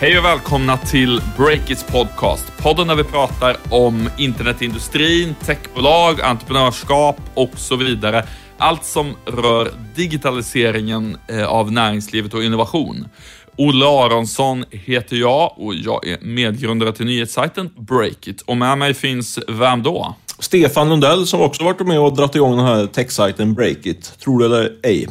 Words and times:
Hej 0.00 0.18
och 0.18 0.24
välkomna 0.24 0.76
till 0.76 1.20
Breakits 1.36 1.84
podcast. 1.84 2.52
Podden 2.58 2.86
där 2.86 2.94
vi 2.94 3.04
pratar 3.04 3.56
om 3.70 4.08
internetindustrin, 4.18 5.34
techbolag, 5.44 6.20
entreprenörskap 6.20 7.16
och 7.34 7.50
så 7.54 7.76
vidare. 7.76 8.24
Allt 8.58 8.84
som 8.84 9.14
rör 9.24 9.70
digitaliseringen 9.94 11.16
eh, 11.28 11.46
av 11.46 11.72
näringslivet 11.72 12.34
och 12.34 12.44
innovation. 12.44 13.08
Olle 13.56 13.86
Aronsson 13.86 14.64
heter 14.70 15.16
jag 15.16 15.54
och 15.56 15.74
jag 15.74 16.06
är 16.06 16.18
medgrundare 16.20 16.92
till 16.92 17.06
nyhetssajten 17.06 17.70
Breakit. 17.76 18.40
Och 18.42 18.56
med 18.56 18.78
mig 18.78 18.94
finns 18.94 19.38
vem 19.48 19.82
då? 19.82 20.14
Stefan 20.38 20.88
Lundell 20.88 21.26
som 21.26 21.40
också 21.40 21.64
varit 21.64 21.86
med 21.86 22.00
och 22.00 22.16
dragit 22.16 22.34
igång 22.34 22.56
den 22.56 22.66
här 22.66 22.86
techsajten 22.86 23.54
Breakit. 23.54 24.18
Tror 24.18 24.38
du 24.38 24.44
eller 24.44 24.72
ej. 24.82 25.08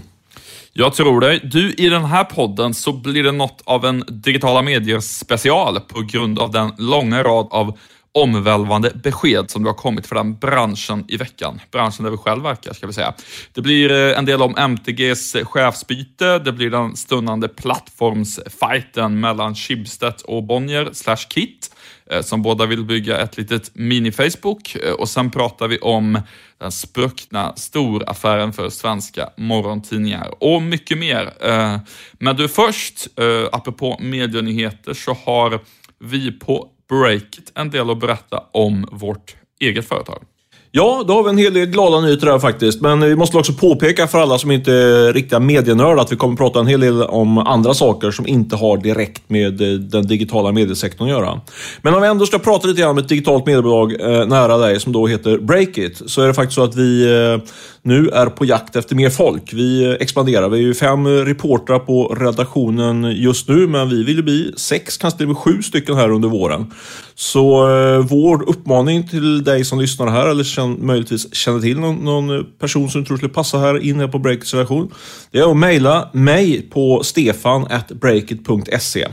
Jag 0.79 0.93
tror 0.93 1.21
det. 1.21 1.39
Du, 1.43 1.73
i 1.73 1.89
den 1.89 2.05
här 2.05 2.23
podden 2.23 2.73
så 2.73 2.93
blir 2.93 3.23
det 3.23 3.31
något 3.31 3.61
av 3.65 3.85
en 3.85 4.03
digitala 4.07 4.61
medier 4.61 4.99
special 4.99 5.79
på 5.79 6.01
grund 6.01 6.39
av 6.39 6.51
den 6.51 6.71
långa 6.77 7.23
rad 7.23 7.47
av 7.51 7.77
omvälvande 8.11 8.91
besked 9.03 9.51
som 9.51 9.63
det 9.63 9.69
har 9.69 9.75
kommit 9.75 10.07
för 10.07 10.15
den 10.15 10.37
branschen 10.37 11.05
i 11.07 11.17
veckan. 11.17 11.61
Branschen 11.71 12.03
där 12.03 12.11
vi 12.11 12.17
själv 12.17 12.43
verkar, 12.43 12.73
ska 12.73 12.87
vi 12.87 12.93
säga. 12.93 13.13
Det 13.53 13.61
blir 13.61 13.91
eh, 13.91 14.17
en 14.17 14.25
del 14.25 14.41
om 14.41 14.55
MTGs 14.57 15.35
chefsbyte, 15.43 16.39
det 16.39 16.51
blir 16.51 16.69
den 16.69 16.95
stundande 16.95 17.47
plattformsfighten 17.47 19.19
mellan 19.19 19.55
Schibsted 19.55 20.13
och 20.25 20.43
Bonnier 20.43 20.89
slash 20.93 21.27
Kit 21.29 21.68
Eh, 22.09 22.21
som 22.21 22.41
båda 22.41 22.65
vill 22.65 22.83
bygga 22.83 23.17
ett 23.17 23.37
litet 23.37 23.71
mini-Facebook 23.75 24.75
eh, 24.75 24.93
och 24.93 25.09
sen 25.09 25.31
pratar 25.31 25.67
vi 25.67 25.79
om 25.79 26.21
den 26.57 26.71
spruckna 26.71 27.53
storaffären 27.55 28.53
för 28.53 28.69
svenska 28.69 29.29
morgontidningar 29.37 30.43
och 30.43 30.61
mycket 30.61 30.97
mer. 30.97 31.33
Eh, 31.41 31.77
men 32.13 32.35
du 32.35 32.47
först, 32.47 33.07
apropå 33.51 33.97
medienyheter, 33.99 34.93
så 34.93 35.17
har 35.25 35.59
vi 35.99 36.31
på 36.31 36.67
Breakit 36.89 37.51
en 37.55 37.69
del 37.69 37.89
att 37.89 37.99
berätta 37.99 38.43
om 38.51 38.87
vårt 38.91 39.35
eget 39.59 39.87
företag. 39.87 40.23
Ja, 40.71 41.03
då 41.07 41.13
har 41.13 41.23
vi 41.23 41.29
en 41.29 41.37
hel 41.37 41.53
del 41.53 41.65
glada 41.65 42.01
nyheter 42.01 42.27
här 42.27 42.39
faktiskt. 42.39 42.81
Men 42.81 43.01
vi 43.01 43.15
måste 43.15 43.37
också 43.37 43.53
påpeka 43.53 44.07
för 44.07 44.19
alla 44.19 44.37
som 44.37 44.51
inte 44.51 44.73
är 44.73 45.13
riktiga 45.13 45.39
medienördar 45.39 46.01
att 46.01 46.11
vi 46.11 46.15
kommer 46.15 46.35
prata 46.35 46.59
en 46.59 46.67
hel 46.67 46.79
del 46.79 47.03
om 47.03 47.37
andra 47.37 47.73
saker 47.73 48.11
som 48.11 48.27
inte 48.27 48.55
har 48.55 48.77
direkt 48.77 49.29
med 49.29 49.61
eh, 49.61 49.79
den 49.79 50.07
digitala 50.07 50.51
mediesektorn 50.51 51.07
att 51.07 51.13
göra. 51.13 51.41
Men 51.81 51.93
om 51.93 52.01
vi 52.01 52.07
ändå 52.07 52.25
ska 52.25 52.39
prata 52.39 52.67
lite 52.67 52.81
grann 52.81 52.91
om 52.91 52.97
ett 52.97 53.09
digitalt 53.09 53.45
mediebolag 53.45 54.01
eh, 54.01 54.27
nära 54.27 54.57
dig 54.57 54.79
som 54.79 54.93
då 54.93 55.07
heter 55.07 55.37
Breakit, 55.37 56.01
så 56.05 56.21
är 56.21 56.27
det 56.27 56.33
faktiskt 56.33 56.55
så 56.55 56.63
att 56.63 56.75
vi 56.75 57.03
eh, 57.03 57.41
nu 57.81 58.09
är 58.09 58.25
på 58.25 58.45
jakt 58.45 58.75
efter 58.75 58.95
mer 58.95 59.09
folk. 59.09 59.53
Vi 59.53 59.85
eh, 59.85 59.91
expanderar. 59.99 60.49
Vi 60.49 60.57
är 60.57 60.61
ju 60.61 60.73
fem 60.73 61.05
eh, 61.05 61.09
reportrar 61.09 61.79
på 61.79 62.07
redaktionen 62.07 63.03
just 63.03 63.47
nu, 63.47 63.67
men 63.67 63.89
vi 63.89 64.03
vill 64.03 64.15
ju 64.15 64.23
bli 64.23 64.53
sex, 64.57 64.97
kanske 64.97 65.17
till 65.17 65.25
och 65.25 65.29
med 65.29 65.37
sju 65.37 65.61
stycken 65.61 65.95
här 65.95 66.09
under 66.09 66.29
våren. 66.29 66.73
Så 67.15 67.69
eh, 67.69 67.99
vår 67.99 68.49
uppmaning 68.49 69.07
till 69.07 69.43
dig 69.43 69.65
som 69.65 69.79
lyssnar 69.79 70.07
här, 70.07 70.27
eller 70.27 70.43
känn, 70.43 70.85
möjligtvis 70.85 71.35
känner 71.35 71.59
till 71.59 71.79
någon, 71.79 71.95
någon, 71.95 72.37
eh, 72.37 72.43
person 72.59 72.89
som 72.89 73.01
du 73.01 73.07
tror 73.07 73.17
skulle 73.17 73.33
passa 73.33 73.57
här 73.57 73.79
inne 73.79 74.07
på 74.07 74.19
Breakits 74.19 74.53
redaktion, 74.53 74.91
det 75.31 75.39
är 75.39 75.51
att 75.51 75.57
mejla 75.57 76.09
mig 76.13 76.61
på 76.61 77.03
stefan.breakit.se. 77.03 79.07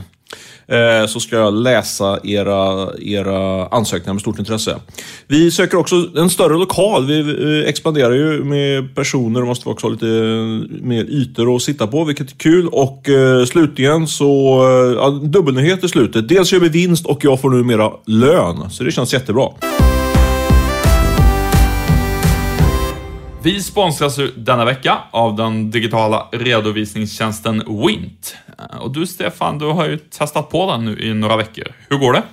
Eh, 0.69 1.07
så 1.07 1.19
ska 1.19 1.35
jag 1.35 1.53
läsa 1.53 2.19
era, 2.23 2.89
era 3.01 3.67
ansökningar 3.67 4.13
med 4.13 4.21
stort 4.21 4.39
intresse. 4.39 4.79
Vi 5.27 5.51
söker 5.51 5.77
också 5.77 5.95
en 6.15 6.29
större 6.29 6.57
lokal. 6.57 7.05
Vi 7.05 7.65
expanderar 7.67 8.13
ju 8.13 8.43
med 8.43 8.95
personer 8.95 9.41
och 9.41 9.47
måste 9.47 9.69
också 9.69 9.87
ha 9.87 9.91
lite 9.91 10.07
eh, 10.07 10.83
mer 10.85 11.03
ytor 11.03 11.55
att 11.55 11.61
sitta 11.61 11.87
på, 11.87 12.03
vilket 12.03 12.31
är 12.31 12.35
kul. 12.35 12.67
Och 12.67 13.09
eh, 13.09 13.45
slutligen 13.45 14.07
så, 14.07 14.63
ja, 14.97 15.09
dubbelnyhet 15.09 15.83
i 15.83 15.87
slutet. 15.87 16.29
Dels 16.29 16.53
gör 16.53 16.59
vi 16.59 16.69
vinst 16.69 17.05
och 17.05 17.23
jag 17.23 17.41
får 17.41 17.49
numera 17.49 17.91
lön, 18.05 18.69
så 18.69 18.83
det 18.83 18.91
känns 18.91 19.13
jättebra. 19.13 19.49
Vi 23.43 23.63
sponsras 23.63 24.19
denna 24.35 24.65
vecka 24.65 24.97
av 25.11 25.35
den 25.35 25.71
digitala 25.71 26.27
redovisningstjänsten 26.31 27.63
Wint. 27.87 28.35
Eh, 28.59 28.77
och 28.77 28.91
du 28.91 29.07
Stefan, 29.07 29.59
du 29.59 29.65
har 29.65 29.87
ju 29.87 29.97
testat 29.97 30.49
på 30.49 30.71
den 30.71 30.85
nu 30.85 30.99
i 30.99 31.13
några 31.13 31.37
veckor. 31.37 31.67
Hur 31.89 31.97
går 31.97 32.13
det? 32.13 32.23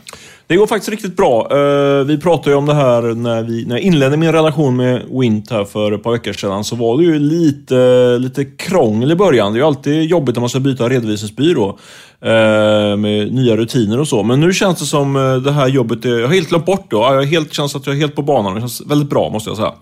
Det 0.47 0.57
går 0.57 0.67
faktiskt 0.67 0.91
riktigt 0.91 1.17
bra. 1.17 1.49
Eh, 1.51 2.05
vi 2.05 2.19
pratade 2.19 2.51
ju 2.51 2.57
om 2.57 2.67
det 2.67 2.75
här 2.75 3.03
när, 3.03 3.43
vi, 3.43 3.65
när 3.65 3.75
jag 3.75 3.83
inledde 3.83 4.17
min 4.17 4.33
relation 4.33 4.77
med 4.77 5.03
Wint 5.11 5.51
här 5.51 5.65
för 5.65 5.93
ett 5.93 6.03
par 6.03 6.13
veckor 6.13 6.33
sedan. 6.33 6.65
Så 6.65 6.77
var 6.77 6.99
det 6.99 7.05
ju 7.05 7.19
lite, 7.19 8.19
lite 8.19 8.45
krångel 8.45 9.13
i 9.13 9.17
början. 9.17 9.53
Det 9.53 9.57
är 9.57 9.61
ju 9.61 9.67
alltid 9.67 10.05
jobbigt 10.05 10.35
när 10.35 10.41
man 10.41 10.49
ska 10.49 10.61
byta 10.61 10.89
redovisningsbyrå 10.89 11.79
eh, 12.21 12.97
med 12.97 13.33
nya 13.33 13.57
rutiner 13.57 14.01
och 14.01 14.09
så. 14.09 14.23
Men 14.23 14.41
nu 14.41 14.53
känns 14.53 14.79
det 14.79 14.85
som 14.85 15.41
det 15.45 15.53
här 15.53 15.69
jobbet, 15.69 16.05
är, 16.05 16.19
jag 16.19 16.27
har 16.27 16.35
helt 16.35 16.49
glömt 16.49 16.67
bort 16.67 16.91
det. 16.91 16.97
Jag 16.97 17.23
helt, 17.23 17.53
känns 17.53 17.77
att 17.77 17.87
jag 17.87 17.97
är 17.97 18.01
helt 18.01 18.15
på 18.15 18.23
banan. 18.23 18.55
Det 18.55 18.61
känns 18.61 18.81
väldigt 18.87 19.11
bra 19.11 19.31
måste 19.31 19.51
jag 19.51 19.57
säga. 19.57 19.73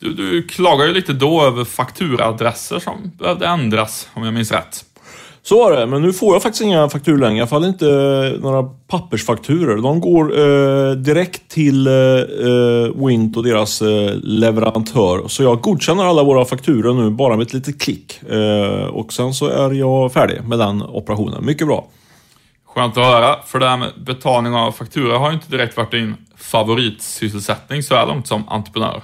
Du, 0.00 0.14
du 0.14 0.42
klagar 0.42 0.86
ju 0.86 0.92
lite 0.92 1.12
då 1.12 1.42
över 1.42 1.64
fakturaadresser 1.64 2.78
som 2.78 3.12
behövde 3.18 3.46
ändras, 3.46 4.08
om 4.14 4.24
jag 4.24 4.34
minns 4.34 4.52
rätt. 4.52 4.84
Så 5.42 5.58
var 5.58 5.72
det, 5.72 5.86
men 5.86 6.02
nu 6.02 6.12
får 6.12 6.34
jag 6.34 6.42
faktiskt 6.42 6.62
inga 6.62 6.88
fakturor 6.88 7.18
längre. 7.18 7.36
I 7.36 7.40
alla 7.40 7.48
fall 7.48 7.64
inte 7.64 7.86
eh, 7.86 8.40
några 8.40 8.62
pappersfakturor. 8.62 9.82
De 9.82 10.00
går 10.00 10.38
eh, 10.38 10.92
direkt 10.92 11.48
till 11.48 11.86
eh, 11.86 11.92
eh, 11.94 13.06
Wint 13.06 13.36
och 13.36 13.44
deras 13.44 13.82
eh, 13.82 14.14
leverantör. 14.22 15.28
Så 15.28 15.42
jag 15.42 15.60
godkänner 15.60 16.04
alla 16.04 16.22
våra 16.22 16.44
fakturor 16.44 16.94
nu 16.94 17.10
bara 17.10 17.36
med 17.36 17.46
ett 17.46 17.52
litet 17.52 17.80
klick. 17.80 18.22
Eh, 18.22 18.84
och 18.84 19.12
sen 19.12 19.34
så 19.34 19.46
är 19.46 19.72
jag 19.72 20.12
färdig 20.12 20.44
med 20.44 20.58
den 20.58 20.82
operationen. 20.82 21.44
Mycket 21.44 21.66
bra. 21.66 21.86
Skönt 22.74 22.96
att 22.96 23.04
höra, 23.04 23.36
för 23.46 23.58
det 23.58 23.68
här 23.68 23.76
med 23.76 23.88
betalning 24.06 24.54
av 24.54 24.72
fakturor 24.72 25.18
har 25.18 25.28
ju 25.28 25.34
inte 25.34 25.50
direkt 25.50 25.76
varit 25.76 25.90
din 25.90 26.16
favoritsysselsättning 26.36 27.82
så 27.82 27.94
här 27.94 28.06
långt 28.06 28.26
som 28.26 28.48
entreprenör. 28.48 29.02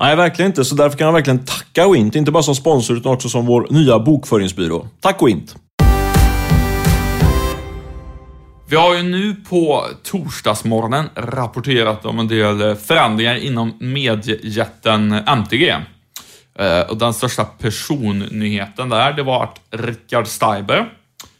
Nej, 0.00 0.16
verkligen 0.16 0.50
inte. 0.50 0.64
Så 0.64 0.74
därför 0.74 0.98
kan 0.98 1.06
jag 1.06 1.12
verkligen 1.12 1.44
tacka 1.44 1.88
Wint. 1.88 2.14
Inte 2.14 2.30
bara 2.30 2.42
som 2.42 2.54
sponsor 2.54 2.96
utan 2.96 3.12
också 3.12 3.28
som 3.28 3.46
vår 3.46 3.66
nya 3.70 3.98
bokföringsbyrå. 3.98 4.88
Tack 5.00 5.22
Wint! 5.22 5.56
Vi 8.68 8.76
har 8.76 8.96
ju 8.96 9.02
nu 9.02 9.34
på 9.34 9.84
torsdagsmorgonen 10.02 11.08
rapporterat 11.14 12.04
om 12.04 12.18
en 12.18 12.28
del 12.28 12.76
förändringar 12.76 13.34
inom 13.34 13.76
mediejätten 13.80 15.12
MTG. 15.12 15.76
Eh, 16.58 16.80
och 16.80 16.96
den 16.96 17.14
största 17.14 17.44
personnyheten 17.44 18.88
där, 18.88 19.12
det 19.12 19.22
var 19.22 19.44
att 19.44 19.60
Richard 19.70 20.26
Steiber, 20.26 20.92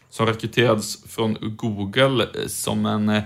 som 0.09 0.25
rekryterades 0.25 1.03
från 1.03 1.37
Google 1.41 2.23
eh, 2.23 2.47
som 2.47 2.85
en 2.85 3.09
eh, 3.09 3.23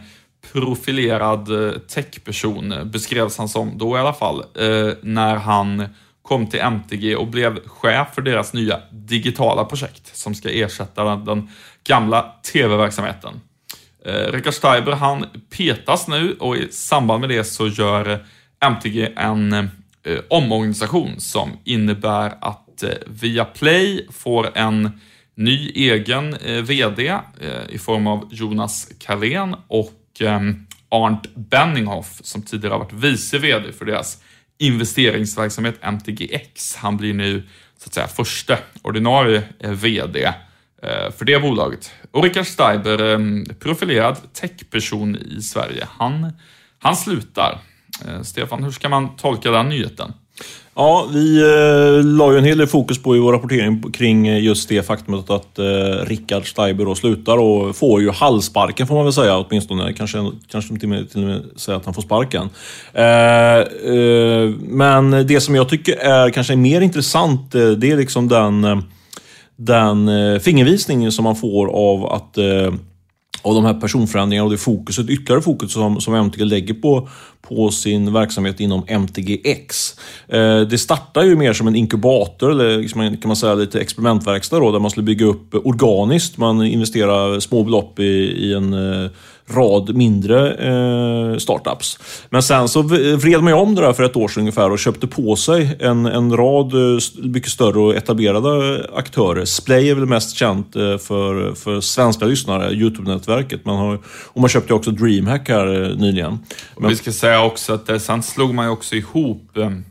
profilerad 0.51 1.67
eh, 1.67 1.79
techperson, 1.79 2.71
eh, 2.71 2.83
beskrevs 2.83 3.37
han 3.37 3.49
som 3.49 3.77
då 3.77 3.97
i 3.97 3.99
alla 3.99 4.13
fall, 4.13 4.39
eh, 4.39 4.93
när 5.01 5.35
han 5.35 5.85
kom 6.21 6.47
till 6.47 6.59
MTG 6.59 7.15
och 7.15 7.27
blev 7.27 7.67
chef 7.67 8.07
för 8.13 8.21
deras 8.21 8.53
nya 8.53 8.79
digitala 8.91 9.65
projekt 9.65 10.15
som 10.15 10.35
ska 10.35 10.49
ersätta 10.49 11.15
den, 11.15 11.49
gamla 11.83 12.35
tv-verksamheten. 12.53 13.41
Rickard 14.05 14.53
Steiber, 14.53 14.91
han 14.91 15.25
petas 15.57 16.07
nu 16.07 16.35
och 16.39 16.57
i 16.57 16.71
samband 16.71 17.21
med 17.21 17.29
det 17.29 17.43
så 17.43 17.67
gör 17.67 18.25
MTG 18.59 19.13
en 19.15 19.69
omorganisation 20.29 21.19
som 21.19 21.49
innebär 21.63 22.33
att 22.41 22.83
Viaplay 23.07 24.07
får 24.11 24.57
en 24.57 24.99
ny 25.35 25.71
egen 25.75 26.37
VD 26.63 27.19
i 27.69 27.77
form 27.77 28.07
av 28.07 28.29
Jonas 28.31 28.91
Karlén 28.99 29.55
och 29.67 30.02
Ehm, 30.21 30.67
Arndt 30.89 31.35
Benninghoff 31.35 32.19
som 32.23 32.41
tidigare 32.41 32.73
har 32.73 32.79
varit 32.79 32.93
vice 32.93 33.37
VD 33.37 33.71
för 33.71 33.85
deras 33.85 34.23
investeringsverksamhet 34.57 35.79
MTGX. 35.81 36.75
Han 36.75 36.97
blir 36.97 37.13
nu 37.13 37.43
så 37.77 37.87
att 37.87 37.93
säga 37.93 38.07
första 38.07 38.57
ordinarie 38.81 39.43
eh, 39.59 39.71
VD 39.71 40.23
eh, 40.83 41.11
för 41.17 41.25
det 41.25 41.39
bolaget. 41.39 41.91
Och 42.11 42.23
Richard 42.23 42.47
Steiber, 42.47 43.13
ehm, 43.13 43.45
profilerad 43.59 44.33
techperson 44.33 45.15
i 45.15 45.41
Sverige, 45.41 45.87
han, 45.89 46.33
han 46.79 46.95
slutar. 46.95 47.59
Eh, 48.07 48.21
Stefan, 48.21 48.63
hur 48.63 48.71
ska 48.71 48.89
man 48.89 49.15
tolka 49.15 49.51
den 49.51 49.69
nyheten? 49.69 50.13
Ja, 50.75 51.07
vi 51.13 51.41
eh, 51.41 52.05
la 52.05 52.31
ju 52.31 52.37
en 52.37 52.43
hel 52.43 52.57
del 52.57 52.67
fokus 52.67 52.97
på 53.03 53.15
i 53.15 53.19
vår 53.19 53.33
rapportering 53.33 53.91
kring 53.91 54.27
eh, 54.27 54.43
just 54.43 54.69
det 54.69 54.83
faktumet 54.83 55.29
att 55.29 55.59
eh, 55.59 55.65
Rickard 56.05 56.49
Steiber 56.49 56.85
då 56.85 56.95
slutar 56.95 57.37
och 57.37 57.75
får 57.75 58.01
ju 58.01 58.11
halsparken 58.11 58.87
får 58.87 58.95
man 58.95 59.03
väl 59.03 59.13
säga 59.13 59.37
åtminstone. 59.37 59.93
Kanske, 59.93 60.31
kanske 60.47 60.75
till 60.75 60.83
och 60.83 60.89
med, 60.89 61.11
till 61.11 61.21
och 61.21 61.27
med 61.27 61.41
säga 61.55 61.77
att 61.77 61.85
han 61.85 61.93
får 61.93 62.01
sparken. 62.01 62.49
Eh, 62.93 63.57
eh, 63.93 64.49
men 64.59 65.27
det 65.27 65.41
som 65.41 65.55
jag 65.55 65.69
tycker 65.69 65.95
är 65.95 66.29
kanske 66.29 66.55
mer 66.55 66.81
intressant, 66.81 67.55
eh, 67.55 67.69
det 67.69 67.91
är 67.91 67.97
liksom 67.97 68.27
den, 68.27 68.63
eh, 68.63 68.77
den 69.55 70.07
eh, 70.07 70.39
fingervisning 70.39 71.11
som 71.11 71.23
man 71.23 71.35
får 71.35 71.67
av 71.67 72.05
att 72.05 72.37
eh, 72.37 72.73
av 73.43 73.55
de 73.55 73.65
här 73.65 73.73
personförändringarna 73.73 74.45
och 74.45 74.51
det 74.51 74.57
fokuset, 74.57 75.09
ytterligare 75.09 75.41
fokus 75.41 75.73
som, 75.73 76.01
som 76.01 76.15
MTG 76.15 76.45
lägger 76.45 76.73
på, 76.73 77.09
på 77.47 77.71
sin 77.71 78.13
verksamhet 78.13 78.59
inom 78.59 78.83
MTGX. 78.87 79.95
Eh, 80.27 80.59
det 80.59 80.77
startar 80.77 81.23
ju 81.23 81.35
mer 81.35 81.53
som 81.53 81.67
en 81.67 81.75
inkubator, 81.75 82.51
eller 82.51 82.77
liksom 82.77 83.17
kan 83.17 83.27
man 83.27 83.35
säga 83.35 83.53
lite 83.53 83.81
experimentverkstad 83.81 84.59
då, 84.59 84.71
där 84.71 84.79
man 84.79 84.91
skulle 84.91 85.03
bygga 85.03 85.25
upp 85.25 85.55
organiskt. 85.65 86.37
Man 86.37 86.65
investerar 86.65 87.39
små 87.39 87.63
belopp 87.63 87.99
i, 87.99 88.03
i 88.03 88.53
en 88.53 88.73
eh, 88.73 89.09
rad 89.47 89.95
mindre 89.95 90.53
eh, 90.53 91.37
startups. 91.37 91.99
Men 92.29 92.43
sen 92.43 92.67
så 92.67 92.81
vred 92.81 93.43
man 93.43 93.47
ju 93.47 93.53
om 93.53 93.75
det 93.75 93.81
där 93.81 93.93
för 93.93 94.03
ett 94.03 94.15
år 94.15 94.27
sedan 94.27 94.41
ungefär 94.41 94.71
och 94.71 94.79
köpte 94.79 95.07
på 95.07 95.35
sig 95.35 95.77
en, 95.79 96.05
en 96.05 96.37
rad 96.37 96.73
mycket 97.23 97.51
större 97.51 97.79
och 97.79 97.95
etablerade 97.95 98.85
aktörer. 98.95 99.45
Splay 99.45 99.89
är 99.89 99.95
väl 99.95 100.05
mest 100.05 100.35
känt 100.35 100.73
för, 100.73 101.55
för 101.55 101.81
svenska 101.81 102.25
lyssnare, 102.25 102.73
Youtube-nätverket. 102.73 103.65
Man 103.65 103.77
har, 103.77 103.99
och 104.25 104.41
man 104.41 104.49
köpte 104.49 104.73
ju 104.73 104.75
också 104.75 104.91
DreamHack 104.91 105.49
här 105.49 105.95
nyligen. 105.97 106.39
Men, 106.77 106.89
vi 106.89 106.95
ska 106.95 107.11
säga 107.11 107.32
jag 107.33 107.45
också 107.45 107.73
att 107.73 107.85
det, 107.85 107.99
sen 107.99 108.23
slog 108.23 108.53
man 108.53 108.65
ju 108.65 108.71
också 108.71 108.95
ihop 108.95 109.57
ehm, 109.57 109.85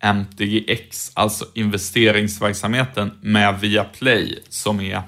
MTGX, 0.00 1.10
alltså 1.14 1.44
investeringsverksamheten, 1.54 3.10
med 3.20 3.60
Viaplay 3.60 4.38
som 4.48 4.80
är 4.80 5.02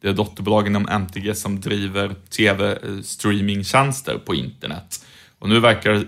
det 0.00 0.12
dotterbolag 0.12 0.66
inom 0.66 0.88
MTG 0.88 1.34
som 1.34 1.60
driver 1.60 2.14
tv-streamingtjänster 2.30 4.14
eh, 4.14 4.18
på 4.18 4.34
internet. 4.34 5.06
Och 5.38 5.48
nu 5.48 5.60
verkar 5.60 5.92
det 5.92 6.06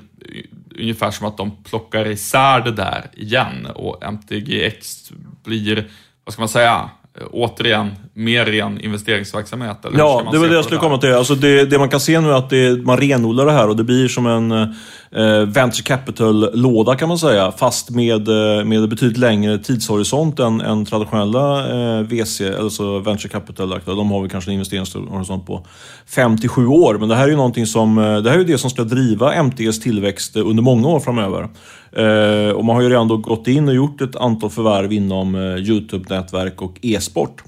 ungefär 0.81 1.11
som 1.11 1.27
att 1.27 1.37
de 1.37 1.65
plockar 1.65 2.07
isär 2.07 2.61
det 2.61 2.73
där 2.73 3.11
igen 3.13 3.67
och 3.67 4.03
MTGX 4.03 5.13
blir, 5.45 5.91
vad 6.25 6.33
ska 6.33 6.43
man 6.43 6.49
säga, 6.49 6.91
återigen 7.31 7.95
mer 8.17 8.47
ren 8.47 8.81
investeringsverksamhet? 8.81 9.85
Eller 9.85 9.99
ja, 9.99 10.29
det 10.33 10.39
var 10.39 10.49
det 10.49 10.55
jag 10.55 10.65
skulle 10.65 10.81
komma 10.81 10.99
till. 10.99 11.13
Alltså 11.13 11.35
det, 11.35 11.65
det, 11.65 11.79
man 11.79 11.89
kan 11.89 12.01
se 12.01 12.21
nu 12.21 12.29
är 12.29 12.33
att 12.33 12.51
det, 12.51 12.85
man 12.85 12.97
renodlar 12.97 13.47
det 13.47 13.53
här 13.53 13.69
och 13.69 13.77
det 13.77 13.85
blir 13.85 14.09
som 14.09 14.27
en 14.27 14.53
eh, 14.53 15.47
venture 15.47 15.83
capital-låda 15.83 16.97
kan 16.97 17.09
man 17.09 17.19
säga. 17.19 17.53
Fast 17.53 17.91
med, 17.91 18.29
eh, 18.29 18.65
med 18.65 18.89
betydligt 18.89 19.19
längre 19.19 19.59
tidshorisont 19.59 20.39
än, 20.39 20.61
än 20.61 20.85
traditionella 20.85 21.69
eh, 21.99 22.03
VC, 22.03 22.41
alltså 22.61 22.99
venture 22.99 23.29
capital-aktörer. 23.29 23.97
De 23.97 24.11
har 24.11 24.21
väl 24.21 24.31
kanske 24.31 24.51
en 24.51 24.55
investeringshorisont 24.55 25.47
på 25.47 25.67
5 26.07 26.39
till 26.39 26.49
7 26.49 26.67
år. 26.67 26.99
Men 26.99 27.09
det 27.09 27.15
här 27.15 27.25
är 27.25 27.29
ju 27.29 27.37
någonting 27.37 27.67
som, 27.67 27.99
eh, 27.99 28.17
det 28.17 28.31
här 28.31 28.39
är 28.39 28.45
det 28.45 28.59
som 28.59 28.71
ska 28.71 28.85
driva 28.85 29.35
MTGs 29.35 29.81
tillväxt 29.81 30.37
under 30.37 30.63
många 30.63 30.89
år 30.89 31.01
framöver. 31.01 31.49
Eh, 31.93 32.51
och 32.51 32.65
man 32.65 32.77
har 32.77 32.83
ju 32.83 32.89
redan 32.89 33.09
då 33.09 33.17
gått 33.17 33.49
in 33.49 33.69
och 33.69 33.75
gjort 33.75 34.01
ett 34.01 34.17
antal 34.17 34.51
förvärv 34.51 34.93
inom 34.93 35.35
eh, 35.35 35.41
Youtube-nätverk 35.41 36.63
och 36.63 36.79
e-sport. 36.83 37.43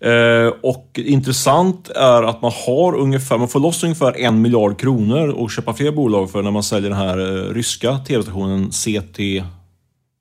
Eh, 0.00 0.52
och 0.62 1.00
intressant 1.04 1.88
är 1.88 2.22
att 2.22 2.42
man 2.42 2.52
har 2.66 2.94
ungefär, 2.94 3.38
man 3.38 3.48
får 3.48 3.60
loss 3.60 3.84
ungefär 3.84 4.20
en 4.20 4.42
miljard 4.42 4.80
kronor 4.80 5.28
och 5.28 5.50
köpa 5.50 5.74
fler 5.74 5.92
bolag 5.92 6.30
för 6.30 6.42
när 6.42 6.50
man 6.50 6.62
säljer 6.62 6.90
den 6.90 6.98
här 6.98 7.18
eh, 7.18 7.54
ryska 7.54 7.98
tv-stationen 7.98 8.70
CT 8.70 9.20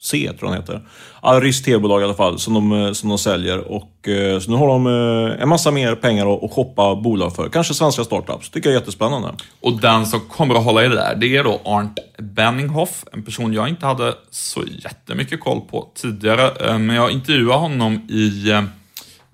C, 0.02 0.32
tror 0.40 0.52
jag 0.52 0.52
den 0.52 0.62
heter. 0.62 0.82
Ja, 1.22 1.40
ryskt 1.40 1.66
tv-bolag 1.66 2.02
i 2.02 2.04
alla 2.04 2.14
fall, 2.14 2.40
som 2.40 2.54
de, 2.54 2.72
eh, 2.72 2.92
som 2.92 3.10
de 3.10 3.18
säljer. 3.18 3.72
Och, 3.72 3.90
så 4.42 4.52
nu 4.52 4.58
har 4.58 4.68
de 4.68 4.88
en 5.42 5.50
massa 5.50 5.72
mer 5.72 5.96
pengar 5.96 6.34
att, 6.34 6.44
att 6.44 6.52
shoppa 6.52 6.96
bolag 6.96 7.36
för. 7.36 7.50
Kanske 7.50 7.74
svenska 7.74 8.04
startups. 8.04 8.50
tycker 8.50 8.70
jag 8.70 8.76
är 8.76 8.80
jättespännande. 8.80 9.34
Och 9.62 9.82
den 9.82 10.06
som 10.06 10.20
kommer 10.20 10.56
att 10.56 10.64
hålla 10.64 10.86
i 10.86 10.88
det 10.88 10.96
där, 10.96 11.16
det 11.16 11.38
är 11.38 11.44
då 11.44 11.62
Arndt 11.66 12.00
Benninghoff. 12.18 13.06
En 13.14 13.24
person 13.24 13.54
jag 13.54 13.70
inte 13.70 13.86
hade 13.86 14.14
så 14.32 14.64
jättemycket 14.84 15.40
koll 15.40 15.62
på 15.62 15.88
tidigare. 15.96 16.78
Men 16.78 16.96
jag 16.96 17.12
intervjuade 17.12 17.60
honom 17.60 18.08
i 18.10 18.54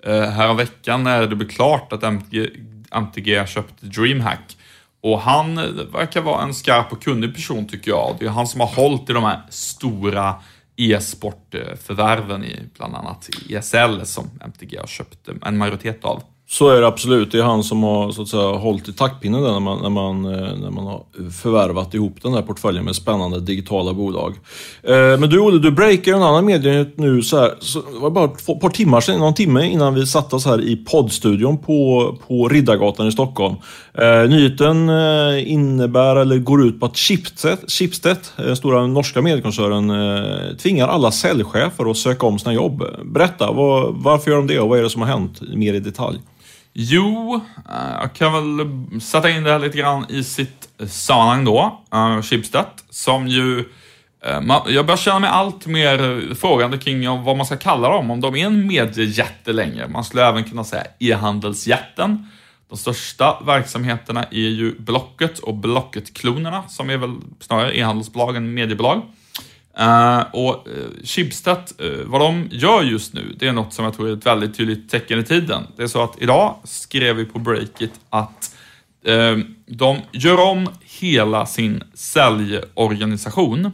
Eh, 0.02 0.22
här 0.22 0.54
veckan 0.54 1.02
när 1.02 1.26
det 1.26 1.36
blev 1.36 1.48
klart 1.48 1.92
att 1.92 2.02
MTG, 2.02 2.50
MTG 2.90 3.46
köpte 3.46 3.86
DreamHack. 3.86 4.56
Och 5.00 5.20
han 5.20 5.58
eh, 5.58 5.64
verkar 5.92 6.20
vara 6.20 6.42
en 6.42 6.54
skarp 6.54 6.92
och 6.92 7.02
kunnig 7.02 7.34
person 7.34 7.68
tycker 7.68 7.90
jag. 7.90 8.16
Det 8.18 8.26
är 8.26 8.30
han 8.30 8.46
som 8.46 8.60
har 8.60 8.68
hållit 8.68 9.10
i 9.10 9.12
de 9.12 9.24
här 9.24 9.40
stora 9.48 10.34
e-sportförvärven 10.76 12.42
eh, 12.42 12.50
i 12.50 12.68
bland 12.76 12.96
annat 12.96 13.28
ESL 13.48 14.04
som 14.04 14.30
MTG 14.44 14.76
har 14.76 14.86
köpt 14.86 15.28
en 15.42 15.58
majoritet 15.58 16.04
av. 16.04 16.22
Så 16.52 16.68
är 16.68 16.80
det 16.80 16.86
absolut. 16.86 17.32
Det 17.32 17.38
är 17.38 17.42
han 17.42 17.64
som 17.64 17.82
har 17.82 18.12
så 18.12 18.22
att 18.22 18.28
säga, 18.28 18.42
hållit 18.42 18.88
i 18.88 18.92
taktpinnen 18.92 19.42
när 19.42 19.60
man, 19.60 19.82
när, 19.82 19.90
man, 19.90 20.24
eh, 20.24 20.58
när 20.58 20.70
man 20.70 20.86
har 20.86 21.02
förvärvat 21.42 21.94
ihop 21.94 22.16
den 22.22 22.34
här 22.34 22.42
portföljen 22.42 22.84
med 22.84 22.96
spännande 22.96 23.40
digitala 23.40 23.92
bolag. 23.92 24.34
Eh, 24.82 24.92
men 24.94 25.30
du 25.30 25.40
Olle, 25.40 25.58
du 25.58 25.70
breakar 25.70 26.12
en 26.12 26.22
annan 26.22 26.44
medienyhet 26.44 26.98
nu 26.98 27.22
så 27.22 27.40
här. 27.40 27.54
Så 27.60 27.78
det 27.92 27.98
var 27.98 28.10
bara 28.10 28.24
ett 28.24 28.60
par 28.60 28.68
timmar 28.68 29.00
sedan, 29.00 29.18
någon 29.18 29.34
timme 29.34 29.66
innan 29.66 29.94
vi 29.94 30.06
satte 30.06 30.36
oss 30.36 30.46
här 30.46 30.60
i 30.60 30.76
poddstudion 30.76 31.58
på, 31.58 32.16
på 32.28 32.48
Riddargatan 32.48 33.06
i 33.06 33.12
Stockholm. 33.12 33.54
Eh, 33.94 34.28
nyheten 34.28 34.90
innebär, 35.46 36.16
eller 36.16 36.38
går 36.38 36.64
ut 36.64 36.80
på 36.80 36.86
att 36.86 36.96
Schibsted, 36.96 37.58
Schibsted 37.68 38.18
stora 38.56 38.86
norska 38.86 39.22
mediekoncernen, 39.22 40.56
tvingar 40.56 40.88
alla 40.88 41.10
säljchefer 41.10 41.90
att 41.90 41.96
söka 41.96 42.26
om 42.26 42.38
sina 42.38 42.52
jobb. 42.52 42.84
Berätta, 43.04 43.52
var, 43.52 43.92
varför 43.92 44.30
gör 44.30 44.38
de 44.38 44.46
det 44.46 44.60
och 44.60 44.68
vad 44.68 44.78
är 44.78 44.82
det 44.82 44.90
som 44.90 45.02
har 45.02 45.08
hänt 45.08 45.40
mer 45.54 45.74
i 45.74 45.80
detalj? 45.80 46.18
Jo, 46.72 47.40
eh, 47.68 47.92
jag 48.00 48.12
kan 48.14 48.32
väl 48.32 49.00
sätta 49.00 49.30
in 49.30 49.42
det 49.42 49.52
här 49.52 49.58
lite 49.58 49.78
grann 49.78 50.06
i 50.08 50.24
sitt 50.24 50.68
sammanhang 50.88 51.44
då. 51.44 51.82
Eh, 51.92 52.22
Schibsted, 52.22 52.64
som 52.90 53.28
ju... 53.28 53.58
Eh, 54.24 54.40
jag 54.66 54.86
börjar 54.86 54.96
känna 54.96 55.18
mig 55.18 55.30
allt 55.30 55.66
mer 55.66 56.34
frågande 56.34 56.78
kring 56.78 57.22
vad 57.24 57.36
man 57.36 57.46
ska 57.46 57.56
kalla 57.56 57.88
dem. 57.88 58.10
Om 58.10 58.20
de 58.20 58.36
är 58.36 58.46
en 58.46 58.66
mediejätte 58.66 59.52
längre. 59.52 59.88
Man 59.88 60.04
skulle 60.04 60.26
även 60.26 60.44
kunna 60.44 60.64
säga 60.64 60.84
e-handelsjätten. 60.98 62.26
De 62.68 62.78
största 62.78 63.40
verksamheterna 63.46 64.24
är 64.24 64.48
ju 64.48 64.78
Blocket 64.78 65.38
och 65.38 65.54
Blocket-klonerna, 65.54 66.68
som 66.68 66.90
är 66.90 66.96
väl 66.96 67.16
snarare 67.40 67.78
e-handelsbolag 67.78 68.36
än 68.36 68.54
mediebolag. 68.54 69.02
Uh, 69.78 70.20
och 70.32 70.66
uh, 70.68 70.86
Schibsted, 71.04 71.58
uh, 71.82 72.04
vad 72.04 72.20
de 72.20 72.48
gör 72.50 72.82
just 72.82 73.14
nu, 73.14 73.34
det 73.38 73.48
är 73.48 73.52
något 73.52 73.72
som 73.72 73.84
jag 73.84 73.94
tror 73.94 74.08
är 74.08 74.16
ett 74.16 74.26
väldigt 74.26 74.56
tydligt 74.56 74.90
tecken 74.90 75.18
i 75.18 75.24
tiden. 75.24 75.62
Det 75.76 75.82
är 75.82 75.86
så 75.86 76.04
att 76.04 76.22
idag 76.22 76.56
skrev 76.64 77.16
vi 77.16 77.24
på 77.24 77.38
Breakit 77.38 77.92
att 78.10 78.56
uh, 79.08 79.38
de 79.66 79.98
gör 80.12 80.40
om 80.40 80.68
hela 81.00 81.46
sin 81.46 81.82
säljorganisation. 81.94 83.70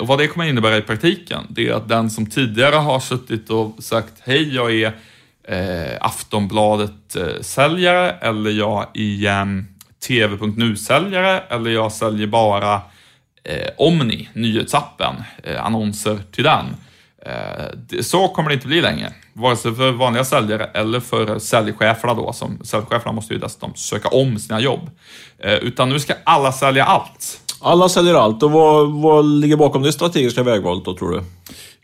och 0.00 0.06
vad 0.06 0.18
det 0.18 0.26
kommer 0.26 0.46
innebära 0.46 0.76
i 0.76 0.82
praktiken, 0.82 1.46
det 1.48 1.68
är 1.68 1.72
att 1.72 1.88
den 1.88 2.10
som 2.10 2.26
tidigare 2.26 2.76
har 2.76 3.00
suttit 3.00 3.50
och 3.50 3.76
sagt 3.78 4.12
hej, 4.20 4.54
jag 4.54 4.74
är 4.74 4.92
Aftonbladet-säljare 6.00 8.10
eller 8.10 8.50
jag 8.50 8.86
är 8.94 9.42
um, 9.42 9.66
TV.nu-säljare 10.08 11.42
eller 11.48 11.70
jag 11.70 11.92
säljer 11.92 12.26
bara 12.26 12.80
eh, 13.44 13.68
Omni, 13.78 14.28
nyhetsappen, 14.32 15.14
eh, 15.42 15.66
annonser 15.66 16.18
till 16.32 16.44
den. 16.44 16.66
Eh, 17.26 18.00
så 18.00 18.28
kommer 18.28 18.48
det 18.48 18.54
inte 18.54 18.66
bli 18.66 18.80
längre, 18.80 19.12
vare 19.32 19.56
sig 19.56 19.74
för 19.74 19.92
vanliga 19.92 20.24
säljare 20.24 20.64
eller 20.64 21.00
för 21.00 21.38
säljcheferna 21.38 22.14
då, 22.14 22.32
som 22.32 22.58
säljcheferna 22.64 23.12
måste 23.12 23.34
ju 23.34 23.40
dessutom 23.40 23.74
söka 23.74 24.08
om 24.08 24.38
sina 24.38 24.60
jobb. 24.60 24.90
Eh, 25.38 25.54
utan 25.54 25.88
nu 25.88 26.00
ska 26.00 26.14
alla 26.24 26.52
sälja 26.52 26.84
allt. 26.84 27.40
Alla 27.60 27.88
säljer 27.88 28.14
allt 28.14 28.42
och 28.42 28.50
vad, 28.50 28.92
vad 28.92 29.24
ligger 29.24 29.56
bakom 29.56 29.82
det 29.82 29.92
strategiska 29.92 30.42
vägvalet 30.42 30.84
då, 30.84 30.96
tror 30.96 31.10
du? 31.10 31.24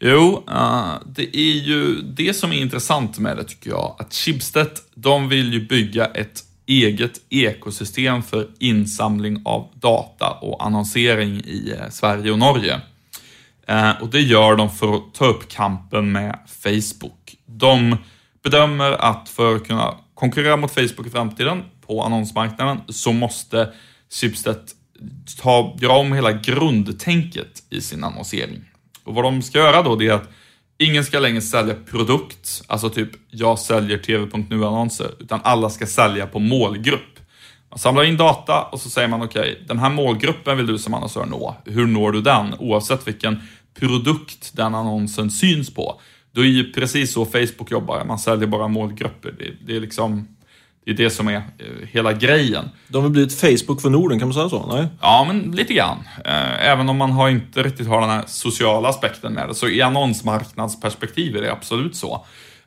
Jo, 0.00 0.44
uh, 0.50 0.94
det 1.06 1.36
är 1.36 1.56
ju 1.60 2.02
det 2.02 2.36
som 2.36 2.52
är 2.52 2.56
intressant 2.56 3.18
med 3.18 3.36
det 3.36 3.44
tycker 3.44 3.70
jag. 3.70 3.96
Att 3.98 4.14
Schibsted, 4.14 4.70
de 4.94 5.28
vill 5.28 5.52
ju 5.52 5.66
bygga 5.66 6.06
ett 6.06 6.42
eget 6.66 7.20
ekosystem 7.30 8.22
för 8.22 8.48
insamling 8.58 9.42
av 9.44 9.68
data 9.74 10.30
och 10.30 10.66
annonsering 10.66 11.36
i 11.36 11.74
eh, 11.78 11.88
Sverige 11.90 12.32
och 12.32 12.38
Norge. 12.38 12.80
Eh, 13.68 14.02
och 14.02 14.08
det 14.08 14.20
gör 14.20 14.56
de 14.56 14.70
för 14.70 14.94
att 14.94 15.14
ta 15.14 15.26
upp 15.26 15.48
kampen 15.48 16.12
med 16.12 16.38
Facebook. 16.46 17.36
De 17.46 17.96
bedömer 18.42 18.92
att 18.92 19.28
för 19.28 19.56
att 19.56 19.66
kunna 19.66 19.94
konkurrera 20.14 20.56
mot 20.56 20.74
Facebook 20.74 21.06
i 21.06 21.10
framtiden 21.10 21.62
på 21.86 22.02
annonsmarknaden 22.02 22.80
så 22.88 23.12
måste 23.12 23.72
Schibsted 24.10 24.60
ta, 25.42 25.76
göra 25.80 25.92
om 25.92 26.12
hela 26.12 26.32
grundtänket 26.32 27.62
i 27.70 27.80
sin 27.80 28.04
annonsering. 28.04 28.64
Och 29.04 29.14
vad 29.14 29.24
de 29.24 29.42
ska 29.42 29.58
göra 29.58 29.82
då 29.82 29.96
det 29.96 30.06
är 30.06 30.12
att 30.12 30.28
Ingen 30.78 31.04
ska 31.04 31.18
längre 31.18 31.40
sälja 31.40 31.74
produkt, 31.90 32.62
alltså 32.66 32.90
typ 32.90 33.08
jag 33.30 33.58
säljer 33.58 33.98
tv.nu-annonser, 33.98 35.10
utan 35.20 35.40
alla 35.44 35.70
ska 35.70 35.86
sälja 35.86 36.26
på 36.26 36.38
målgrupp. 36.38 37.20
Man 37.70 37.78
samlar 37.78 38.04
in 38.04 38.16
data 38.16 38.62
och 38.62 38.80
så 38.80 38.90
säger 38.90 39.08
man 39.08 39.22
okej, 39.22 39.40
okay, 39.40 39.66
den 39.66 39.78
här 39.78 39.90
målgruppen 39.90 40.56
vill 40.56 40.66
du 40.66 40.78
som 40.78 40.94
annonsör 40.94 41.26
nå. 41.26 41.56
Hur 41.64 41.86
når 41.86 42.12
du 42.12 42.22
den? 42.22 42.54
Oavsett 42.58 43.08
vilken 43.08 43.40
produkt 43.78 44.56
den 44.56 44.74
annonsen 44.74 45.30
syns 45.30 45.74
på. 45.74 46.00
Då 46.32 46.40
är 46.40 46.46
ju 46.46 46.72
precis 46.72 47.12
så 47.12 47.24
Facebook 47.24 47.70
jobbar, 47.70 48.04
man 48.04 48.18
säljer 48.18 48.46
bara 48.46 48.68
målgrupper. 48.68 49.34
Det, 49.38 49.66
det 49.66 49.76
är 49.76 49.80
liksom 49.80 50.28
det 50.86 50.92
är 50.92 50.94
det 50.94 51.10
som 51.10 51.28
är 51.28 51.34
eh, 51.34 51.42
hela 51.90 52.12
grejen. 52.12 52.64
De 52.88 53.02
har 53.02 53.10
blivit 53.10 53.40
Facebook 53.40 53.80
för 53.80 53.90
Norden, 53.90 54.18
kan 54.18 54.28
man 54.28 54.34
säga 54.34 54.48
så? 54.48 54.66
Nej? 54.76 54.86
Ja, 55.00 55.24
men 55.28 55.52
lite 55.52 55.74
grann. 55.74 55.98
Eh, 56.24 56.68
även 56.68 56.88
om 56.88 56.96
man 56.96 57.12
har 57.12 57.28
inte 57.28 57.62
riktigt 57.62 57.86
har 57.86 58.00
den 58.00 58.10
här 58.10 58.24
sociala 58.26 58.88
aspekten 58.88 59.32
med 59.32 59.48
det, 59.48 59.54
så 59.54 59.68
i 59.68 59.82
annonsmarknadsperspektiv 59.82 61.36
är 61.36 61.42
det 61.42 61.52
absolut 61.52 61.96
så. 61.96 62.24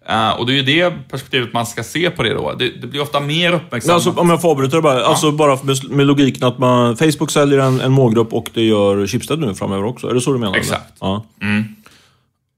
Uh, 0.09 0.29
och 0.29 0.45
det 0.45 0.53
är 0.53 0.55
ju 0.55 0.63
det 0.63 1.09
perspektivet 1.09 1.53
man 1.53 1.65
ska 1.65 1.83
se 1.83 2.09
på 2.09 2.23
det 2.23 2.33
då. 2.33 2.53
Det, 2.59 2.69
det 2.81 2.87
blir 2.87 3.01
ofta 3.01 3.19
mer 3.19 3.53
uppmärksammat. 3.53 3.95
Alltså, 3.95 4.21
om 4.21 4.29
jag 4.29 4.41
får 4.41 4.51
avbryta 4.51 4.81
bara. 4.81 4.99
Ja. 4.99 5.05
Alltså 5.05 5.31
bara 5.31 5.59
med, 5.63 5.89
med, 5.89 6.05
logiken 6.05 6.47
att 6.47 6.57
man, 6.57 6.97
Facebook 6.97 7.31
säljer 7.31 7.59
en, 7.59 7.81
en 7.81 7.91
målgrupp 7.91 8.33
och 8.33 8.49
det 8.53 8.63
gör 8.63 9.07
Schibsted 9.07 9.39
nu 9.39 9.55
framöver 9.55 9.85
också. 9.85 10.07
Är 10.07 10.13
det 10.13 10.21
så 10.21 10.33
du 10.33 10.39
menar? 10.39 10.55
Exakt. 10.55 10.93
Ja. 10.99 11.25
Mm. 11.41 11.75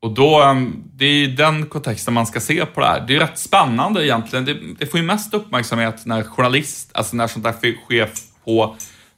Och 0.02 0.12
då, 0.12 0.42
ehm, 0.42 0.84
det 0.96 1.06
är 1.06 1.28
den 1.28 1.66
kontexten 1.66 2.14
man 2.14 2.28
ska 2.28 2.40
se 2.40 2.66
på 2.66 2.80
det 2.80 2.88
här. 2.88 3.04
Det 3.08 3.16
är 3.16 3.20
rätt 3.20 3.38
spännande 3.38 4.06
egentligen. 4.06 4.46
Det, 4.46 4.58
det 4.80 4.86
får 4.86 5.00
ju 5.00 5.06
mest 5.06 5.34
uppmärksamhet 5.34 6.06
när 6.06 6.24
journalist, 6.24 6.92
alltså 6.94 7.16
när 7.16 7.28
sånt 7.28 7.44
där 7.44 7.76
sker 7.86 8.10
på 8.46 8.76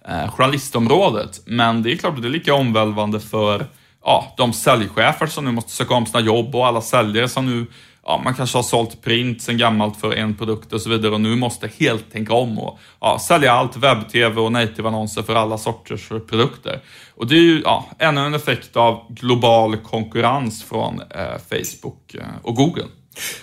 eh, 0.07 0.31
journalistområdet. 0.31 1.41
Men 1.45 1.83
det 1.83 1.91
är 1.91 1.95
klart 1.95 2.15
att 2.15 2.21
det 2.21 2.27
är 2.27 2.29
lika 2.29 2.53
omvälvande 2.53 3.19
för 3.19 3.65
ja, 4.03 4.33
de 4.37 4.53
säljchefer 4.53 5.27
som 5.27 5.45
nu 5.45 5.51
måste 5.51 5.71
söka 5.71 5.93
om 5.93 6.05
sina 6.05 6.19
jobb 6.19 6.55
och 6.55 6.67
alla 6.67 6.81
säljare 6.81 7.29
som 7.29 7.45
nu 7.45 7.65
ja, 8.05 8.21
man 8.23 8.33
kanske 8.33 8.57
har 8.57 8.63
sålt 8.63 9.01
print 9.01 9.41
sen 9.41 9.57
gammalt 9.57 9.97
för 9.97 10.13
en 10.13 10.35
produkt 10.35 10.73
och 10.73 10.81
så 10.81 10.89
vidare 10.89 11.13
och 11.13 11.21
nu 11.21 11.35
måste 11.35 11.69
helt 11.79 12.11
tänka 12.11 12.33
om 12.33 12.59
och 12.59 12.79
ja, 13.01 13.19
sälja 13.19 13.53
allt 13.53 13.77
webb-tv 13.77 14.41
och 14.41 14.51
native-annonser 14.51 15.21
för 15.21 15.35
alla 15.35 15.57
sorters 15.57 16.09
produkter. 16.29 16.79
Och 17.15 17.27
det 17.27 17.35
är 17.35 17.41
ju 17.41 17.61
ja, 17.63 17.85
ännu 17.99 18.21
en 18.21 18.33
effekt 18.33 18.77
av 18.77 19.05
global 19.09 19.77
konkurrens 19.77 20.63
från 20.63 21.01
eh, 21.01 21.39
Facebook 21.49 22.13
eh, 22.13 22.21
och 22.41 22.55
Google. 22.55 22.85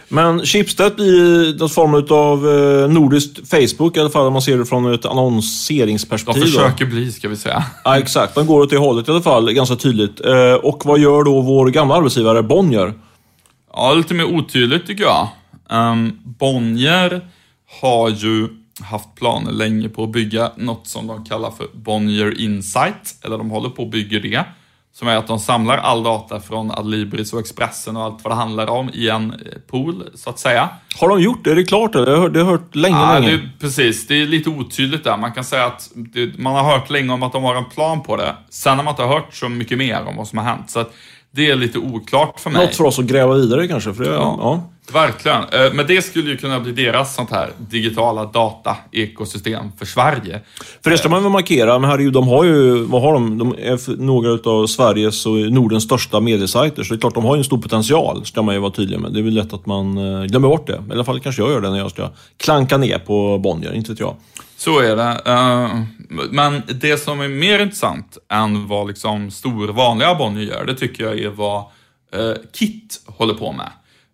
Men 0.09 0.47
Schibsted 0.47 0.95
blir 0.95 1.59
någon 1.59 1.71
form 1.71 1.95
av 2.11 2.49
eh, 2.49 2.88
nordiskt 2.88 3.50
Facebook, 3.50 3.97
i 3.97 4.00
alla 4.00 4.11
fall 4.11 4.26
om 4.26 4.33
man 4.33 4.43
ser 4.43 4.59
det 4.59 4.67
från 4.67 4.95
ett 4.95 5.07
annonseringsperspektiv. 5.07 6.43
De 6.43 6.50
försöker 6.50 6.85
då. 6.85 6.90
bli, 6.90 7.12
ska 7.12 7.29
vi 7.29 7.37
säga. 7.37 7.64
Ja, 7.85 7.99
exakt. 7.99 8.35
De 8.35 8.47
går 8.47 8.61
åt 8.61 8.71
det 8.71 8.79
hållet 8.79 9.09
i 9.09 9.11
alla 9.11 9.23
fall, 9.23 9.52
ganska 9.52 9.76
tydligt. 9.76 10.21
Eh, 10.26 10.55
och 10.55 10.83
vad 10.85 10.99
gör 10.99 11.25
då 11.25 11.40
vår 11.40 11.67
gamla 11.67 11.95
arbetsgivare 11.95 12.43
Bonnier? 12.43 12.95
Ja, 13.72 13.94
lite 13.94 14.14
mer 14.14 14.24
otydligt 14.24 14.86
tycker 14.86 15.04
jag. 15.04 15.28
Um, 15.68 16.20
Bonnier 16.24 17.28
har 17.80 18.08
ju 18.10 18.48
haft 18.82 19.14
planer 19.14 19.52
länge 19.52 19.88
på 19.88 20.04
att 20.04 20.10
bygga 20.10 20.52
något 20.56 20.86
som 20.86 21.06
de 21.06 21.24
kallar 21.24 21.50
för 21.50 21.66
Bonnier 21.74 22.40
Insight, 22.40 23.24
eller 23.24 23.38
de 23.38 23.50
håller 23.50 23.68
på 23.70 23.82
att 23.82 23.90
bygga 23.90 24.20
det. 24.20 24.44
Som 24.92 25.08
är 25.08 25.16
att 25.16 25.26
de 25.26 25.38
samlar 25.38 25.78
all 25.78 26.02
data 26.02 26.40
från 26.40 26.70
Adlibris 26.70 27.32
och 27.32 27.40
Expressen 27.40 27.96
och 27.96 28.02
allt 28.02 28.24
vad 28.24 28.32
det 28.32 28.36
handlar 28.36 28.66
om 28.66 28.90
i 28.92 29.08
en 29.08 29.30
eh, 29.30 29.38
pool, 29.70 30.04
så 30.14 30.30
att 30.30 30.38
säga. 30.38 30.68
Har 31.00 31.08
de 31.08 31.22
gjort 31.22 31.44
det? 31.44 31.50
Är 31.50 31.54
det 31.54 31.64
klart? 31.64 31.92
Det 31.92 31.98
har 31.98 32.30
jag 32.34 32.44
hört 32.44 32.74
länge, 32.74 32.96
ja, 32.96 33.18
länge. 33.18 33.36
Det, 33.36 33.48
precis, 33.60 34.06
det 34.06 34.22
är 34.22 34.26
lite 34.26 34.50
otydligt 34.50 35.04
där. 35.04 35.16
Man 35.16 35.32
kan 35.32 35.44
säga 35.44 35.66
att 35.66 35.90
det, 35.94 36.38
man 36.38 36.54
har 36.54 36.62
hört 36.72 36.90
länge 36.90 37.12
om 37.12 37.22
att 37.22 37.32
de 37.32 37.42
har 37.42 37.54
en 37.54 37.64
plan 37.64 38.02
på 38.02 38.16
det. 38.16 38.36
Sen 38.50 38.76
har 38.76 38.84
man 38.84 38.92
inte 38.92 39.02
hört 39.02 39.34
så 39.34 39.48
mycket 39.48 39.78
mer 39.78 40.02
om 40.06 40.16
vad 40.16 40.28
som 40.28 40.38
har 40.38 40.44
hänt. 40.44 40.70
Så 40.70 40.80
att 40.80 40.94
det 41.30 41.50
är 41.50 41.56
lite 41.56 41.78
oklart 41.78 42.40
för 42.40 42.50
mig. 42.50 42.66
Något 42.66 42.76
för 42.76 42.84
oss 42.84 42.99
att 42.99 43.04
gräva 43.04 43.34
vidare 43.34 43.68
kanske. 43.68 43.94
För 43.94 44.04
det, 44.04 44.10
ja, 44.10 44.37
ja. 44.38 44.62
Verkligen. 44.92 45.42
Eh, 45.42 45.73
men 45.73 45.87
det 45.87 46.02
skulle 46.02 46.30
ju 46.30 46.37
kunna 46.37 46.61
bli 46.61 46.73
deras 46.73 47.14
sånt 47.14 47.30
här 47.30 47.50
digitala 47.59 48.25
data-ekosystem 48.25 49.73
för 49.78 49.87
Sverige. 49.87 50.40
För 50.82 50.90
det 50.90 50.99
ska 50.99 51.09
man 51.09 51.23
väl 51.23 51.32
markera, 51.32 51.78
men 51.78 51.90
herregud, 51.90 52.12
de 52.12 52.28
har 52.28 52.44
ju, 52.44 52.82
vad 52.82 53.02
har 53.02 53.12
de? 53.12 53.38
De 53.38 53.54
är 53.59 53.97
några 53.97 54.50
av 54.50 54.66
Sveriges 54.66 55.26
och 55.26 55.32
Nordens 55.32 55.85
största 55.85 56.20
mediesajter, 56.20 56.82
så 56.82 56.94
det 56.94 56.99
är 56.99 57.00
klart 57.00 57.14
de 57.14 57.25
har 57.25 57.37
ju 57.37 57.38
en 57.38 57.44
stor 57.44 57.59
potential, 57.59 58.26
ska 58.26 58.42
man 58.42 58.54
ju 58.54 58.61
vara 58.61 58.73
tydlig 58.73 59.00
med. 59.00 59.12
Det 59.12 59.18
är 59.18 59.23
väl 59.23 59.35
lätt 59.35 59.52
att 59.52 59.66
man 59.66 59.99
eh, 59.99 60.25
glömmer 60.25 60.49
bort 60.49 60.66
det. 60.66 60.82
I 60.88 60.92
alla 60.92 61.04
fall 61.04 61.20
kanske 61.20 61.42
jag 61.42 61.50
gör 61.50 61.61
det 61.61 61.70
när 61.70 61.78
jag 61.78 61.90
ska 61.90 62.11
klanka 62.37 62.76
ner 62.76 62.99
på 62.99 63.38
Bonnier, 63.38 63.73
inte 63.73 63.90
vet 63.90 64.00
jag. 64.00 64.16
Så 64.56 64.80
är 64.80 64.97
det. 64.97 65.20
Eh, 65.26 65.80
men 66.30 66.62
det 66.80 66.97
som 66.97 67.20
är 67.20 67.28
mer 67.28 67.59
intressant 67.59 68.18
än 68.32 68.68
vad 68.68 68.88
liksom 68.88 69.30
stor 69.30 69.68
vanliga 69.68 70.14
Bonnier 70.14 70.47
gör, 70.47 70.64
det 70.64 70.75
tycker 70.75 71.04
jag 71.04 71.18
är 71.18 71.28
vad 71.28 71.64
Kit 72.52 73.00
håller 73.06 73.35
på 73.35 73.52
med. 73.52 73.70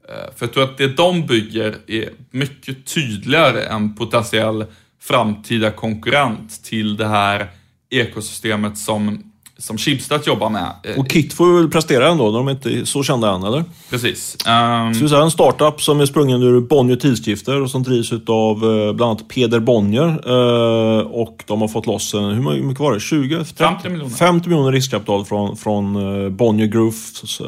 Eh, 0.09 0.35
för 0.37 0.47
jag 0.47 0.53
tror 0.53 0.65
att 0.65 0.79
det 0.79 0.89
de 0.89 1.27
bygger 1.27 1.77
är 1.87 2.11
mycket 2.31 2.87
tydligare 2.87 3.63
än 3.63 3.95
potentiell 3.95 4.67
framtida 5.01 5.71
konkurrent 5.71 6.65
till 6.65 6.97
det 6.97 7.07
här 7.09 7.51
ekosystemet 7.91 8.79
som 8.79 9.26
som 9.59 9.79
Schibsted 9.79 10.21
jobbar 10.27 10.51
med. 10.51 10.73
Och 10.97 11.11
Kit 11.11 11.33
får 11.33 11.57
väl 11.57 11.71
prestera 11.71 12.09
ändå, 12.09 12.31
de 12.31 12.49
är 12.49 12.53
inte 12.53 12.87
så 12.87 13.03
kända 13.03 13.31
än, 13.31 13.43
eller? 13.43 13.65
Precis. 13.91 14.37
Um... 14.47 14.95
Så 14.95 15.09
säga, 15.09 15.23
en 15.23 15.31
startup 15.31 15.83
som 15.83 16.01
är 16.01 16.07
sprungen 16.07 16.43
ur 16.43 16.61
Bonnier 16.61 16.97
Tidskrifter 16.97 17.63
och 17.63 17.71
som 17.71 17.83
drivs 17.83 18.13
av 18.27 18.57
eh, 18.57 18.93
bland 18.93 19.11
annat 19.11 19.29
Peder 19.29 19.61
Bonnier. 19.61 20.09
Eh, 20.09 21.01
och 21.01 21.45
de 21.47 21.61
har 21.61 21.69
fått 21.69 21.87
loss, 21.87 22.15
hur 22.15 22.63
mycket 22.63 22.81
var 22.81 22.95
det? 22.95 23.01
20? 23.01 23.37
30, 23.37 23.55
50 23.57 23.89
miljoner. 23.89 24.15
50 24.15 24.49
miljoner 24.49 24.73
riskkapital 24.73 25.25
från, 25.25 25.57
från 25.57 25.97
eh, 26.25 26.31
Bonnier 26.31 26.67
Group, 26.67 26.95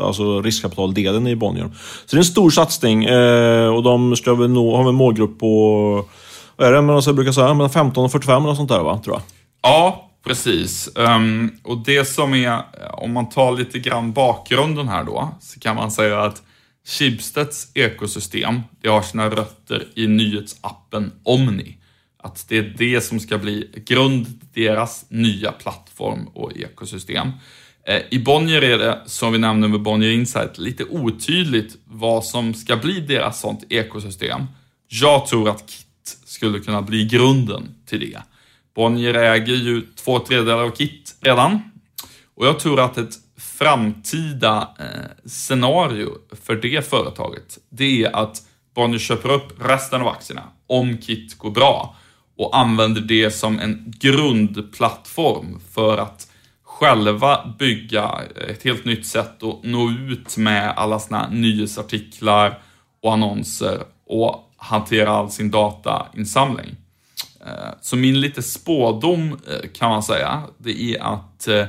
alltså 0.01 0.43
riskkapitaldelen 0.43 1.27
i 1.27 1.37
Bonnier. 1.37 1.71
Så 2.07 2.17
det 2.17 2.17
är 2.17 2.19
en 2.19 2.25
stor 2.25 2.51
satsning 2.51 3.09
och 3.75 3.83
de 3.83 4.17
ska 4.17 4.35
väl 4.35 4.51
nå, 4.51 4.77
har 4.77 4.89
en 4.89 4.95
målgrupp 4.95 5.39
på, 5.39 6.05
vad 6.57 6.69
är 6.69 6.73
det, 6.73 7.03
jag 7.07 7.15
brukar 7.15 7.33
säga, 7.33 7.55
mellan 7.55 7.71
15 7.71 8.05
och 8.05 8.13
45 8.13 8.45
eller 8.45 8.55
sånt 8.55 8.69
där 8.69 8.83
va, 8.83 9.01
tror 9.05 9.17
jag. 9.17 9.23
Ja, 9.63 10.08
Precis. 10.25 10.89
Um, 10.95 11.59
och 11.63 11.85
det 11.85 12.05
som 12.05 12.35
är, 12.35 12.63
om 12.93 13.13
man 13.13 13.29
tar 13.29 13.57
lite 13.57 13.79
grann 13.79 14.13
bakgrunden 14.13 14.89
här 14.89 15.05
då, 15.05 15.37
så 15.41 15.61
kan 15.61 15.77
man 15.77 15.91
säga 15.91 16.23
att 16.23 16.43
Schibsteds 16.87 17.69
ekosystem, 17.75 18.61
det 18.81 18.89
har 18.89 19.03
sina 19.03 19.31
rötter 19.31 19.89
i 19.95 20.07
nyhetsappen 20.07 21.13
Omni. 21.23 21.79
Att 22.23 22.49
det 22.49 22.59
är 22.59 22.75
det 22.79 23.01
som 23.01 23.21
ska 23.21 23.39
bli 23.39 23.83
grund 23.87 24.27
till 24.27 24.65
deras 24.65 25.05
nya 25.09 25.53
plattform 25.53 26.29
och 26.35 26.57
ekosystem. 26.57 27.31
Eh, 27.87 28.03
I 28.11 28.19
Bonnier 28.19 28.63
är 28.63 28.79
det, 28.79 29.03
som 29.07 29.33
vi 29.33 29.39
nämnde 29.39 29.69
med 29.69 29.83
Bonnier 29.83 30.11
Insight, 30.11 30.59
lite 30.59 30.85
otydligt 30.85 31.77
vad 31.85 32.25
som 32.25 32.55
ska 32.55 32.77
bli 32.77 33.01
deras 33.01 33.41
sånt 33.41 33.65
ekosystem. 33.69 34.47
Jag 34.89 35.27
tror 35.27 35.49
att 35.49 35.71
Kit 35.71 36.19
skulle 36.25 36.59
kunna 36.59 36.83
bli 36.83 37.05
grunden 37.05 37.75
till 37.87 38.01
det. 38.01 38.23
Bonnier 38.79 39.15
äger 39.15 39.55
ju 39.55 39.83
två 39.97 40.19
tredjedelar 40.19 40.63
av 40.63 40.71
Kit 40.71 41.15
redan. 41.21 41.61
Och 42.35 42.47
jag 42.47 42.59
tror 42.59 42.81
att 42.81 42.99
ett 42.99 43.15
framtida 43.39 44.69
eh, 44.79 45.29
scenario 45.29 46.11
för 46.45 46.57
det 46.57 46.89
företaget, 46.89 47.59
det 47.71 48.05
är 48.05 48.17
att 48.17 48.43
Bonnier 48.75 48.99
köper 48.99 49.33
upp 49.33 49.69
resten 49.69 50.01
av 50.01 50.09
aktierna 50.09 50.43
om 50.67 50.99
Kit 50.99 51.39
går 51.39 51.51
bra 51.51 51.97
och 52.37 52.59
använder 52.59 53.01
det 53.01 53.31
som 53.31 53.59
en 53.59 53.95
grundplattform 54.01 55.61
för 55.73 55.99
att 55.99 56.29
själva 56.63 57.55
bygga 57.59 58.21
ett 58.49 58.65
helt 58.65 58.85
nytt 58.85 59.07
sätt 59.07 59.43
att 59.43 59.63
nå 59.63 59.91
ut 59.91 60.37
med 60.37 60.73
alla 60.77 60.99
sina 60.99 61.29
nyhetsartiklar 61.29 62.59
och 63.03 63.13
annonser 63.13 63.83
och 64.07 64.53
hantera 64.57 65.11
all 65.11 65.31
sin 65.31 65.51
datainsamling. 65.51 66.77
Eh, 67.49 67.75
så 67.81 67.97
min 67.97 68.21
lite 68.21 68.43
spådom 68.43 69.33
eh, 69.33 69.71
kan 69.75 69.91
man 69.91 70.03
säga, 70.03 70.43
det 70.59 70.95
är 70.95 71.03
att 71.03 71.49
eh, 71.49 71.67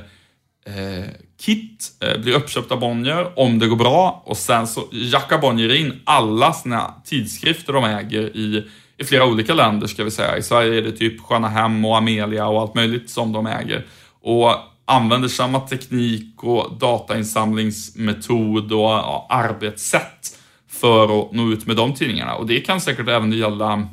Kit 1.40 1.92
blir 2.22 2.34
uppköpt 2.34 2.72
av 2.72 2.80
Bonnier 2.80 3.38
om 3.38 3.58
det 3.58 3.66
går 3.66 3.76
bra 3.76 4.22
och 4.26 4.36
sen 4.36 4.66
så 4.66 4.88
jackar 4.92 5.38
Bonnier 5.38 5.74
in 5.74 6.00
alla 6.04 6.52
sina 6.52 6.94
tidskrifter 7.04 7.72
de 7.72 7.84
äger 7.84 8.36
i, 8.36 8.68
i 8.98 9.04
flera 9.04 9.26
olika 9.26 9.54
länder 9.54 9.86
ska 9.86 10.04
vi 10.04 10.10
säga. 10.10 10.36
I 10.36 10.42
Sverige 10.42 10.78
är 10.78 10.82
det 10.82 10.92
typ 10.92 11.20
Sköna 11.20 11.48
Hem 11.48 11.84
och 11.84 11.96
Amelia 11.96 12.46
och 12.46 12.60
allt 12.60 12.74
möjligt 12.74 13.10
som 13.10 13.32
de 13.32 13.46
äger. 13.46 13.86
Och 14.20 14.54
använder 14.84 15.28
samma 15.28 15.60
teknik 15.60 16.44
och 16.44 16.78
datainsamlingsmetod 16.78 18.72
och 18.72 18.80
ja, 18.80 19.26
arbetssätt 19.30 20.38
för 20.68 21.20
att 21.20 21.32
nå 21.32 21.52
ut 21.52 21.66
med 21.66 21.76
de 21.76 21.94
tidningarna. 21.94 22.34
Och 22.34 22.46
det 22.46 22.60
kan 22.60 22.80
säkert 22.80 23.08
även 23.08 23.32
gälla 23.32 23.88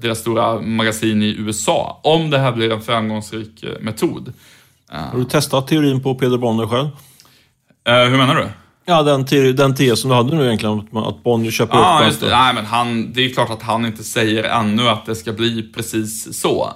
deras 0.00 0.18
stora 0.18 0.60
magasin 0.60 1.22
i 1.22 1.36
USA, 1.38 2.00
om 2.02 2.30
det 2.30 2.38
här 2.38 2.52
blir 2.52 2.72
en 2.72 2.80
framgångsrik 2.80 3.62
eh, 3.62 3.70
metod. 3.80 4.32
Har 4.90 5.18
du 5.18 5.24
testat 5.24 5.66
teorin 5.68 6.02
på 6.02 6.14
Peder 6.14 6.38
Bonnier 6.38 6.66
själv? 6.66 6.88
Hur 7.84 8.16
menar 8.18 8.34
du? 8.34 8.48
Ja, 8.84 9.02
den, 9.02 9.26
te 9.26 9.52
den 9.52 9.74
tes 9.74 10.00
som 10.00 10.10
du 10.10 10.16
hade 10.16 10.36
nu 10.36 10.44
egentligen, 10.44 10.88
att 10.92 11.22
Bonnier 11.22 11.50
köper 11.50 11.76
ah, 11.76 12.00
upp 12.00 12.06
just 12.06 12.20
det. 12.20 12.30
Nej, 12.30 12.54
men 12.54 12.66
han, 12.66 13.12
det 13.12 13.24
är 13.24 13.30
klart 13.30 13.50
att 13.50 13.62
han 13.62 13.86
inte 13.86 14.04
säger 14.04 14.44
ännu 14.44 14.88
att 14.88 15.06
det 15.06 15.14
ska 15.14 15.32
bli 15.32 15.62
precis 15.62 16.40
så. 16.40 16.72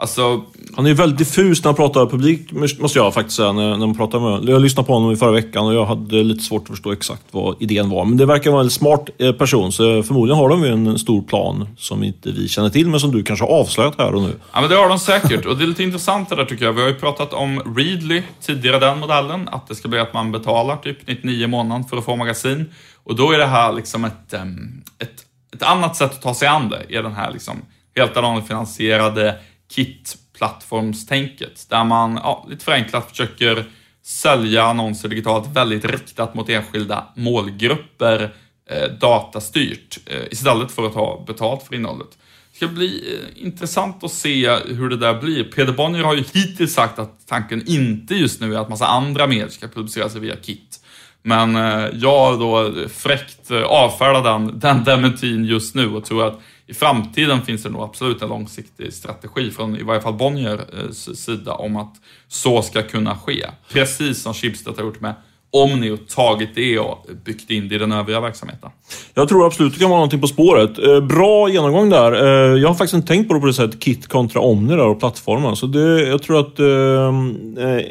Alltså... 0.00 0.42
Han 0.76 0.86
är 0.86 0.88
ju 0.88 0.94
väldigt 0.94 1.18
diffus 1.18 1.64
när 1.64 1.68
han 1.68 1.74
pratar 1.74 2.06
publik, 2.06 2.52
måste 2.52 2.98
jag 2.98 3.14
faktiskt 3.14 3.36
säga. 3.36 3.52
När, 3.52 3.70
när 3.70 3.86
man 3.86 3.96
pratar 3.96 4.20
med 4.20 4.48
Jag 4.48 4.62
lyssnade 4.62 4.86
på 4.86 4.92
honom 4.92 5.12
i 5.12 5.16
förra 5.16 5.30
veckan 5.30 5.66
och 5.66 5.74
jag 5.74 5.86
hade 5.86 6.22
lite 6.22 6.44
svårt 6.44 6.62
att 6.62 6.68
förstå 6.68 6.92
exakt 6.92 7.22
vad 7.30 7.62
idén 7.62 7.90
var. 7.90 8.04
Men 8.04 8.16
det 8.16 8.26
verkar 8.26 8.50
vara 8.50 8.62
en 8.62 8.70
smart 8.70 9.08
eh, 9.18 9.32
person, 9.32 9.72
så 9.72 10.02
förmodligen 10.02 10.38
har 10.38 10.48
de 10.48 10.64
ju 10.64 10.72
en 10.72 10.98
stor 10.98 11.22
plan 11.22 11.68
som 11.76 12.04
inte 12.04 12.30
vi 12.32 12.48
känner 12.48 12.70
till, 12.70 12.88
men 12.88 13.00
som 13.00 13.12
du 13.12 13.22
kanske 13.22 13.44
har 13.44 13.52
avslöjat 13.52 13.94
här 13.98 14.14
och 14.14 14.22
nu. 14.22 14.32
Ja, 14.52 14.60
men 14.60 14.70
det 14.70 14.76
har 14.76 14.88
de 14.88 14.98
säkert. 14.98 15.46
Och 15.46 15.56
det 15.56 15.64
är 15.64 15.66
lite 15.66 15.82
intressant 15.82 16.28
det 16.28 16.36
där 16.36 16.44
tycker 16.44 16.64
jag. 16.64 16.72
Vi 16.72 16.80
har 16.80 16.88
ju 16.88 16.94
pratat 16.94 17.32
om 17.32 17.76
Readly, 17.76 18.22
tidigare 18.40 18.78
den 18.78 18.98
modellen, 18.98 19.48
att 19.48 19.68
det 19.68 19.74
ska 19.74 19.88
bli 19.88 19.98
att 19.98 20.14
man 20.14 20.32
betalar 20.32 20.76
typ 20.76 20.98
99 21.06 21.46
månaden 21.46 21.84
för 21.84 21.96
att 21.96 22.04
få 22.04 22.16
magasin. 22.16 22.72
Och 23.04 23.16
då 23.16 23.32
är 23.32 23.38
det 23.38 23.46
här 23.46 23.72
liksom 23.72 24.04
ett, 24.04 24.32
ett, 24.32 25.24
ett 25.54 25.62
annat 25.62 25.96
sätt 25.96 26.10
att 26.10 26.22
ta 26.22 26.34
sig 26.34 26.48
an 26.48 26.68
det, 26.68 26.96
är 26.96 27.02
den 27.02 27.14
här 27.14 27.32
liksom 27.32 27.62
helt 27.98 28.46
finansierade 28.46 29.34
Kit-plattformstänket 29.74 31.66
där 31.70 31.84
man 31.84 32.14
ja, 32.14 32.46
lite 32.50 32.64
förenklat 32.64 33.10
försöker 33.10 33.64
sälja 34.02 34.62
annonser 34.62 35.08
digitalt 35.08 35.56
väldigt 35.56 35.84
riktat 35.84 36.34
mot 36.34 36.48
enskilda 36.48 37.06
målgrupper 37.16 38.34
eh, 38.70 38.90
datastyrt 39.00 39.98
eh, 40.06 40.22
istället 40.30 40.72
för 40.72 40.86
att 40.86 40.92
ta 40.92 41.24
betalt 41.26 41.62
för 41.62 41.74
innehållet. 41.74 42.18
Det 42.50 42.56
ska 42.56 42.68
bli 42.68 43.14
eh, 43.14 43.44
intressant 43.44 44.04
att 44.04 44.12
se 44.12 44.50
hur 44.50 44.88
det 44.88 44.96
där 44.96 45.20
blir. 45.20 45.44
Peder 45.44 45.72
Bonnier 45.72 46.04
har 46.04 46.14
ju 46.14 46.24
hittills 46.32 46.74
sagt 46.74 46.98
att 46.98 47.26
tanken 47.26 47.62
inte 47.66 48.14
just 48.14 48.40
nu 48.40 48.54
är 48.54 48.58
att 48.58 48.68
massa 48.68 48.86
andra 48.86 49.26
medier 49.26 49.48
ska 49.48 49.68
publiceras 49.68 50.14
via 50.14 50.36
Kit. 50.36 50.80
Men 51.22 51.56
eh, 51.56 51.88
jag 51.92 52.38
då 52.38 52.72
fräckt 52.88 53.50
eh, 53.50 53.62
avfärdar 53.62 54.22
den, 54.22 54.58
den 54.58 54.84
dementin 54.84 55.44
just 55.44 55.74
nu 55.74 55.94
och 55.94 56.04
tror 56.04 56.26
att 56.26 56.40
i 56.68 56.74
framtiden 56.74 57.42
finns 57.42 57.62
det 57.62 57.70
nog 57.70 57.82
absolut 57.82 58.22
en 58.22 58.28
långsiktig 58.28 58.92
strategi 58.92 59.50
från 59.50 59.76
i 59.76 59.82
varje 59.82 60.00
fall 60.00 60.14
Bonniers 60.14 60.60
eh, 61.08 61.14
sida 61.14 61.54
om 61.54 61.76
att 61.76 61.94
så 62.28 62.62
ska 62.62 62.82
kunna 62.82 63.18
ske. 63.18 63.46
Precis 63.68 64.22
som 64.22 64.34
Schibsted 64.34 64.76
har 64.76 64.84
gjort 64.84 65.00
med 65.00 65.14
om 65.50 65.80
ni 65.80 65.90
har 65.90 65.96
tagit 65.96 66.54
det 66.54 66.78
och 66.78 67.06
byggt 67.24 67.50
in 67.50 67.68
det 67.68 67.74
i 67.74 67.78
den 67.78 67.92
övriga 67.92 68.20
verksamheten. 68.20 68.70
Jag 69.14 69.28
tror 69.28 69.46
absolut 69.46 69.72
det 69.72 69.78
kan 69.78 69.90
vara 69.90 69.98
någonting 69.98 70.20
på 70.20 70.26
spåret. 70.26 70.78
Eh, 70.78 71.00
bra 71.00 71.48
genomgång 71.48 71.90
där. 71.90 72.12
Eh, 72.12 72.60
jag 72.60 72.68
har 72.68 72.74
faktiskt 72.74 72.94
inte 72.94 73.08
tänkt 73.08 73.28
på 73.28 73.34
det 73.34 73.40
på 73.40 73.46
det 73.46 73.54
sättet, 73.54 73.80
Kit 73.80 74.06
kontra 74.06 74.40
Omni 74.40 74.76
där 74.76 74.86
och 74.86 75.00
plattformen. 75.00 75.56
Så 75.56 75.66
det, 75.66 76.08
jag 76.08 76.22
tror 76.22 76.40
att 76.40 76.58
eh, 76.58 76.66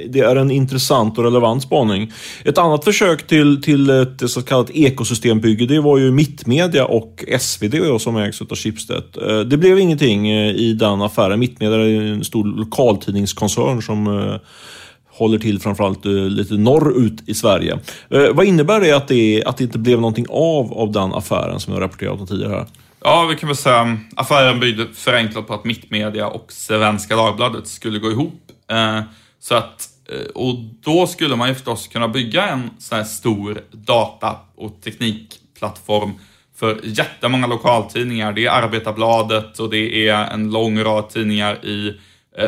det 0.09 0.19
är 0.19 0.35
en 0.35 0.51
intressant 0.51 1.17
och 1.17 1.23
relevant 1.23 1.63
spaning. 1.63 2.11
Ett 2.45 2.57
annat 2.57 2.83
försök 2.83 3.27
till, 3.27 3.61
till 3.61 3.89
ett 3.89 4.29
så 4.29 4.41
kallat 4.41 4.69
ekosystembygge, 4.69 5.65
det 5.65 5.79
var 5.79 5.97
ju 5.97 6.11
Mittmedia 6.11 6.85
och 6.85 7.23
SvD 7.39 7.75
som 7.99 8.17
ägs 8.17 8.41
av 8.41 8.55
Schibsted. 8.55 9.03
Det 9.45 9.57
blev 9.57 9.79
ingenting 9.79 10.31
i 10.31 10.73
den 10.73 11.01
affären. 11.01 11.39
Mittmedia 11.39 11.77
är 11.77 12.01
en 12.01 12.23
stor 12.23 12.45
lokaltidningskoncern 12.45 13.81
som 13.81 14.07
håller 15.17 15.39
till 15.39 15.59
framförallt 15.59 16.05
eh, 16.05 16.11
lite 16.11 16.53
norrut 16.53 17.29
i 17.29 17.33
Sverige. 17.33 17.79
Eh, 18.09 18.33
vad 18.33 18.45
innebär 18.45 18.79
det 18.79 18.91
att, 18.91 19.07
det 19.07 19.43
att 19.45 19.57
det 19.57 19.63
inte 19.63 19.79
blev 19.79 20.01
någonting 20.01 20.25
av, 20.29 20.73
av 20.73 20.91
den 20.91 21.13
affären 21.13 21.59
som 21.59 21.73
jag 21.73 21.81
rapporterat 21.81 22.19
om 22.19 22.27
tidigare? 22.27 22.65
Ja, 23.03 23.27
vi 23.29 23.35
kan 23.35 23.49
väl 23.49 23.55
säga 23.55 23.97
affären 24.15 24.59
byggde 24.59 24.87
förenklat 24.93 25.47
på 25.47 25.53
att 25.53 25.65
Mittmedia 25.65 26.27
och 26.27 26.51
Svenska 26.51 27.15
Dagbladet 27.15 27.67
skulle 27.67 27.99
gå 27.99 28.11
ihop. 28.11 28.41
Eh, 28.71 29.01
så 29.39 29.55
att, 29.55 29.89
och 30.35 30.55
då 30.83 31.07
skulle 31.07 31.35
man 31.35 31.47
ju 31.49 31.53
förstås 31.53 31.87
kunna 31.87 32.07
bygga 32.07 32.47
en 32.47 32.69
sån 32.79 32.97
här 32.97 33.05
stor 33.05 33.61
data 33.71 34.35
och 34.55 34.81
teknikplattform 34.83 36.13
för 36.59 36.79
jättemånga 36.83 37.47
lokaltidningar. 37.47 38.33
Det 38.33 38.45
är 38.45 38.51
Arbetarbladet 38.51 39.59
och 39.59 39.69
det 39.69 40.07
är 40.07 40.33
en 40.33 40.51
lång 40.51 40.83
rad 40.83 41.09
tidningar 41.09 41.65
i 41.65 41.99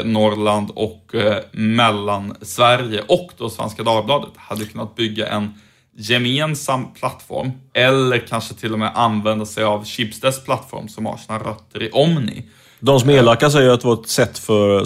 Norrland 0.04 0.72
och 0.76 1.16
eh, 1.16 1.38
Mellansverige 1.52 3.04
och 3.08 3.32
då 3.38 3.50
Svenska 3.50 3.84
Dagbladet 3.84 4.34
hade 4.36 4.66
kunnat 4.66 4.96
bygga 4.96 5.28
en 5.28 5.54
gemensam 5.98 6.94
plattform 6.94 7.52
eller 7.74 8.28
kanske 8.28 8.54
till 8.54 8.74
och 8.74 8.80
med 8.80 8.92
använda 8.96 9.46
sig 9.46 9.64
av 9.64 9.86
Schibsteds 9.86 10.44
plattform 10.44 10.88
som 10.88 11.06
har 11.06 11.18
sina 11.18 11.40
rötter 11.40 11.84
i 11.84 11.90
Omni. 11.92 12.44
De 12.80 13.00
som 13.00 13.10
är 13.10 13.14
elaka 13.14 13.50
säger 13.50 13.70
att 13.70 13.82
det 13.82 13.88
var 13.88 14.02
ett 14.02 14.08
sätt 14.08 14.40
för, 14.40 14.78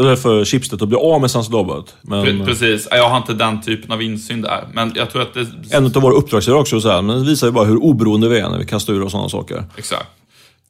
eller 0.00 0.16
för 0.16 0.44
Schibsted 0.44 0.82
att 0.82 0.88
bli 0.88 0.98
av 0.98 1.20
med 1.20 1.30
Svenska 1.30 1.52
Dagbladet. 1.52 1.94
Men... 2.02 2.44
Precis, 2.44 2.88
jag 2.90 3.08
har 3.08 3.16
inte 3.16 3.34
den 3.34 3.62
typen 3.62 3.92
av 3.92 4.02
insyn 4.02 4.42
där. 4.42 4.68
Men 4.72 4.92
jag 4.94 5.10
tror 5.10 5.22
att 5.22 5.34
det... 5.34 5.76
En 5.76 5.86
av 5.86 5.92
våra 5.92 6.14
uppdragsgivare 6.14 6.60
också, 6.60 6.80
så 6.80 6.90
här, 6.90 7.02
men 7.02 7.18
det 7.18 7.24
visar 7.24 7.46
ju 7.46 7.52
bara 7.52 7.64
hur 7.64 7.76
oberoende 7.76 8.28
vi 8.28 8.38
är 8.38 8.48
när 8.48 8.58
vi 8.58 8.66
kastar 8.66 8.92
ur 8.92 9.02
oss 9.02 9.12
sådana 9.12 9.28
saker. 9.28 9.64
Exakt. 9.76 10.06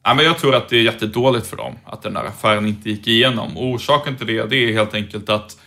Ja, 0.07 0.13
men 0.13 0.25
jag 0.25 0.37
tror 0.37 0.55
att 0.55 0.69
det 0.69 0.77
är 0.77 0.81
jättedåligt 0.81 1.47
för 1.47 1.57
dem 1.57 1.75
att 1.85 2.01
den 2.01 2.13
där 2.13 2.23
affären 2.23 2.67
inte 2.67 2.89
gick 2.89 3.07
igenom. 3.07 3.57
Och 3.57 3.65
orsaken 3.65 4.15
till 4.15 4.27
det, 4.27 4.49
det 4.49 4.55
är 4.55 4.73
helt 4.73 4.93
enkelt 4.93 5.29
att 5.29 5.57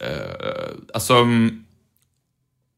eh, 0.00 0.70
alltså, 0.94 1.14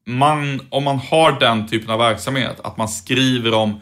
man, 0.07 0.61
om 0.71 0.85
man 0.85 0.99
har 0.99 1.41
den 1.41 1.69
typen 1.69 1.91
av 1.91 1.99
verksamhet, 1.99 2.61
att 2.65 2.77
man 2.77 2.89
skriver 2.89 3.55
om 3.55 3.81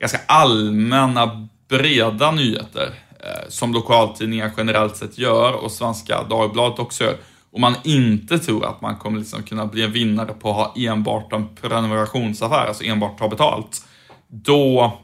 ganska 0.00 0.20
allmänna, 0.26 1.48
breda 1.68 2.30
nyheter, 2.30 2.90
eh, 3.20 3.48
som 3.48 3.72
lokaltidningar 3.72 4.50
generellt 4.56 4.96
sett 4.96 5.18
gör 5.18 5.52
och 5.52 5.72
Svenska 5.72 6.22
Dagbladet 6.22 6.78
också 6.78 7.04
gör, 7.04 7.16
och 7.50 7.60
man 7.60 7.74
inte 7.84 8.38
tror 8.38 8.64
att 8.66 8.80
man 8.80 8.96
kommer 8.96 9.18
liksom 9.18 9.42
kunna 9.42 9.66
bli 9.66 9.82
en 9.82 9.92
vinnare 9.92 10.32
på 10.32 10.50
att 10.50 10.56
ha 10.56 10.74
enbart 10.76 11.32
en 11.32 11.56
prenumerationsaffär, 11.56 12.66
alltså 12.66 12.84
enbart 12.84 13.18
ta 13.18 13.28
betalt, 13.28 13.86
då 14.28 14.98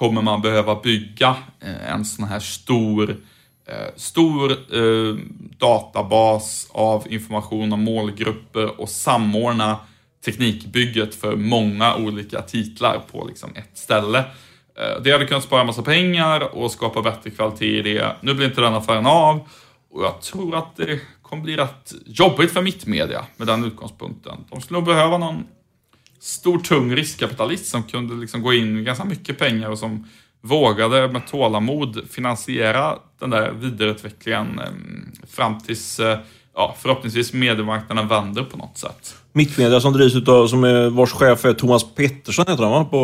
kommer 0.00 0.22
man 0.22 0.42
behöva 0.42 0.74
bygga 0.74 1.36
eh, 1.60 1.92
en 1.92 2.04
sån 2.04 2.24
här 2.24 2.40
stor, 2.40 3.16
eh, 3.68 3.94
stor 3.96 4.50
eh, 4.50 5.14
databas 5.58 6.68
av 6.72 7.12
information 7.12 7.72
om 7.72 7.84
målgrupper 7.84 8.80
och 8.80 8.88
samordna 8.88 9.76
teknikbygget 10.24 11.14
för 11.14 11.36
många 11.36 11.96
olika 11.96 12.42
titlar 12.42 13.00
på 13.12 13.24
liksom 13.24 13.50
ett 13.54 13.78
ställe. 13.78 14.24
Det 15.04 15.12
hade 15.12 15.26
kunnat 15.26 15.44
spara 15.44 15.64
massa 15.64 15.82
pengar 15.82 16.56
och 16.56 16.70
skapa 16.70 17.02
bättre 17.02 17.30
kvalitet 17.30 17.78
i 17.78 17.82
det. 17.82 18.16
Nu 18.20 18.34
blir 18.34 18.46
inte 18.46 18.60
den 18.60 18.74
affären 18.74 19.06
av 19.06 19.48
och 19.90 20.04
jag 20.04 20.20
tror 20.20 20.56
att 20.56 20.76
det 20.76 21.00
kommer 21.22 21.42
bli 21.42 21.56
rätt 21.56 21.92
jobbigt 22.06 22.52
för 22.52 22.62
Mittmedia 22.62 23.24
med 23.36 23.46
den 23.46 23.64
utgångspunkten. 23.64 24.44
De 24.50 24.60
skulle 24.60 24.78
nog 24.78 24.86
behöva 24.86 25.18
någon 25.18 25.44
stor 26.20 26.58
tung 26.58 26.96
riskkapitalist 26.96 27.66
som 27.66 27.82
kunde 27.82 28.14
liksom 28.14 28.42
gå 28.42 28.52
in 28.52 28.74
med 28.74 28.84
ganska 28.84 29.04
mycket 29.04 29.38
pengar 29.38 29.70
och 29.70 29.78
som 29.78 30.08
vågade 30.40 31.08
med 31.08 31.26
tålamod 31.26 32.10
finansiera 32.10 32.98
den 33.18 33.30
där 33.30 33.52
vidareutvecklingen 33.52 34.58
ehm, 34.58 35.12
fram 35.28 35.60
tills 35.60 36.00
eh, 36.00 36.18
ja, 36.60 36.74
förhoppningsvis 36.78 37.32
mediemarknaden 37.32 38.08
vänder 38.08 38.42
på 38.42 38.56
något 38.56 38.78
sätt. 38.78 39.14
Mittmedia 39.32 39.80
som 39.80 39.92
drivs 39.92 40.14
utav, 40.14 40.46
som 40.46 40.64
är, 40.64 40.90
vars 40.90 41.12
chef 41.12 41.44
är 41.44 41.52
Thomas 41.52 41.94
Pettersson 41.94 42.44
heter 42.48 42.62
han 42.62 42.72
va? 42.72 42.84
På, 42.84 42.98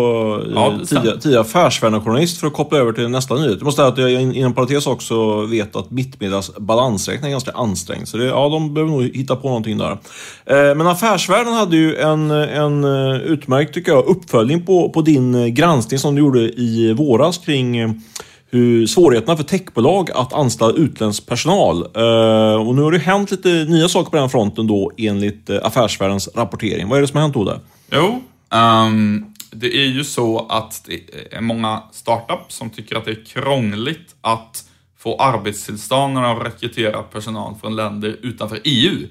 ja, 0.54 0.72
eh, 0.72 0.78
tidigare, 0.78 1.20
tidigare 1.20 1.40
affärsvännerjournalist 1.40 2.40
för 2.40 2.46
att 2.46 2.52
koppla 2.52 2.78
över 2.78 2.92
till 2.92 3.08
nästa 3.08 3.34
nyhet. 3.34 3.54
Jag 3.58 3.64
måste 3.64 3.78
säga 3.78 3.88
att 3.88 3.98
jag 3.98 4.22
inom 4.36 4.54
parentes 4.54 4.86
också 4.86 5.40
vet 5.40 5.76
att 5.76 5.90
Mittmedias 5.90 6.56
balansräkning 6.58 7.26
är 7.26 7.30
ganska 7.30 7.52
ansträngd. 7.52 8.08
Så 8.08 8.16
det, 8.16 8.24
ja, 8.24 8.48
de 8.48 8.74
behöver 8.74 8.92
nog 8.92 9.02
hitta 9.02 9.36
på 9.36 9.48
någonting 9.48 9.78
där. 9.78 9.90
Eh, 9.90 10.74
men 10.74 10.86
Affärsvärlden 10.86 11.52
hade 11.52 11.76
ju 11.76 11.96
en, 11.96 12.30
en 12.30 12.84
eh, 12.84 13.16
utmärkt, 13.16 13.74
tycker 13.74 13.92
jag, 13.92 14.04
uppföljning 14.04 14.66
på, 14.66 14.90
på 14.90 15.02
din 15.02 15.54
granskning 15.54 15.98
som 15.98 16.14
du 16.14 16.20
gjorde 16.20 16.40
i 16.40 16.92
våras 16.92 17.38
kring 17.38 18.00
hur 18.50 18.87
svårigheterna 18.87 19.37
för 19.37 19.44
techbolag 19.44 20.11
att 20.11 20.32
anställa 20.32 20.72
utländsk 20.72 21.26
personal. 21.26 21.76
Eh, 21.76 22.66
och 22.68 22.74
nu 22.74 22.82
har 22.82 22.92
det 22.92 22.98
hänt 22.98 23.30
lite 23.30 23.48
nya 23.48 23.88
saker 23.88 24.11
på 24.11 24.16
den 24.16 24.30
fronten 24.30 24.66
då 24.66 24.92
enligt 24.96 25.50
eh, 25.50 25.59
Affärsvärldens 25.62 26.28
rapportering. 26.35 26.88
Vad 26.88 26.98
är 26.98 27.02
det 27.02 27.09
som 27.09 27.16
har 27.16 27.22
hänt 27.22 27.37
Ode? 27.37 27.61
Jo, 27.90 28.22
um, 28.54 29.35
det 29.50 29.66
är 29.66 29.87
ju 29.87 30.04
så 30.04 30.46
att 30.48 30.85
det 30.87 31.00
är 31.37 31.40
många 31.40 31.82
startups 31.92 32.54
som 32.54 32.70
tycker 32.70 32.96
att 32.96 33.04
det 33.04 33.11
är 33.11 33.24
krångligt 33.24 34.14
att 34.20 34.64
få 34.98 35.16
arbetstillstånd 35.16 36.14
när 36.14 36.22
de 36.22 36.40
rekryterar 36.40 37.02
personal 37.02 37.54
från 37.61 37.76
länder 37.76 38.16
utanför 38.22 38.59
EU. 38.64 39.06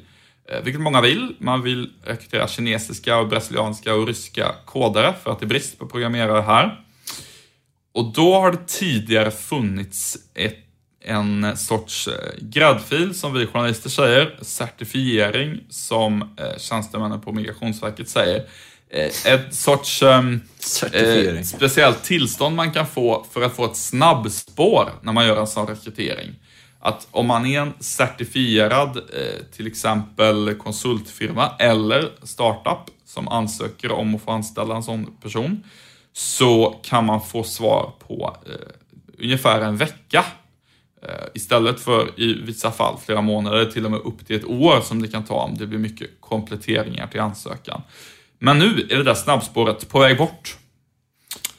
Vilket 0.63 0.81
många 0.81 1.01
vill. 1.01 1.35
Man 1.39 1.61
vill 1.61 1.89
rekrytera 2.03 2.47
kinesiska, 2.47 3.17
och 3.17 3.27
brasilianska 3.27 3.95
och 3.95 4.07
ryska 4.07 4.51
kodare 4.65 5.13
för 5.23 5.31
att 5.31 5.39
det 5.39 5.45
är 5.45 5.47
brist 5.47 5.79
på 5.79 5.85
programmerare 5.85 6.41
här. 6.41 6.84
Och 7.95 8.05
då 8.05 8.33
har 8.39 8.51
det 8.51 8.67
tidigare 8.67 9.31
funnits 9.31 10.17
ett, 10.33 10.57
en 11.03 11.57
sorts 11.57 12.07
eh, 12.07 12.13
gräddfil, 12.41 13.15
som 13.15 13.33
vi 13.33 13.47
journalister 13.47 13.89
säger, 13.89 14.39
certifiering, 14.41 15.59
som 15.69 16.21
eh, 16.21 16.57
tjänstemännen 16.57 17.21
på 17.21 17.31
Migrationsverket 17.31 18.09
säger. 18.09 18.45
Eh, 18.89 19.33
ett 19.33 19.55
sorts 19.55 20.03
eh, 20.03 20.21
speciellt 21.43 22.03
tillstånd 22.03 22.55
man 22.55 22.71
kan 22.71 22.87
få 22.87 23.25
för 23.31 23.41
att 23.41 23.55
få 23.55 23.65
ett 23.65 23.77
snabbspår 23.77 24.89
när 25.01 25.13
man 25.13 25.27
gör 25.27 25.37
en 25.37 25.47
sån 25.47 25.67
rekrytering. 25.67 26.35
Att 26.79 27.07
om 27.11 27.27
man 27.27 27.45
är 27.45 27.61
en 27.61 27.73
certifierad, 27.79 28.97
eh, 28.97 29.45
till 29.55 29.67
exempel 29.67 30.55
konsultfirma 30.55 31.51
eller 31.59 32.11
startup 32.23 32.95
som 33.05 33.27
ansöker 33.27 33.91
om 33.91 34.15
att 34.15 34.21
få 34.21 34.31
anställa 34.31 34.75
en 34.75 34.83
sån 34.83 35.17
person, 35.21 35.63
så 36.17 36.79
kan 36.83 37.05
man 37.05 37.21
få 37.21 37.43
svar 37.43 37.91
på 38.07 38.37
eh, 38.45 39.23
ungefär 39.23 39.61
en 39.61 39.77
vecka. 39.77 40.25
Eh, 41.01 41.25
istället 41.33 41.79
för 41.79 42.19
i 42.19 42.41
vissa 42.41 42.71
fall 42.71 42.97
flera 43.05 43.21
månader, 43.21 43.65
till 43.65 43.85
och 43.85 43.91
med 43.91 43.99
upp 43.99 44.27
till 44.27 44.35
ett 44.35 44.45
år 44.45 44.81
som 44.81 45.01
det 45.01 45.07
kan 45.07 45.23
ta 45.23 45.33
om 45.33 45.57
det 45.57 45.67
blir 45.67 45.79
mycket 45.79 46.09
kompletteringar 46.19 47.07
till 47.07 47.19
ansökan. 47.19 47.81
Men 48.39 48.59
nu 48.59 48.87
är 48.89 48.97
det 48.97 49.03
där 49.03 49.13
snabbspåret 49.13 49.89
på 49.89 49.99
väg 49.99 50.17
bort. 50.17 50.57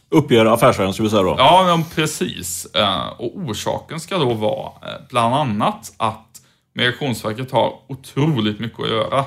Uppger 0.09 0.47
affärsvärlden, 0.47 0.95
skulle 0.95 1.07
vi 1.07 1.11
säga 1.11 1.23
då? 1.23 1.35
Ja, 1.39 1.83
precis. 1.95 2.67
Eh, 2.75 3.07
och 3.07 3.37
orsaken 3.37 4.01
ska 4.01 4.19
då 4.19 4.35
vara 4.35 4.67
eh, 4.67 5.01
bland 5.09 5.35
annat 5.35 5.95
att 5.97 6.43
Migrationsverket 6.75 7.51
har 7.51 7.75
otroligt 7.89 8.61
mycket 8.61 8.81
att 8.81 8.89
göra. 8.89 9.25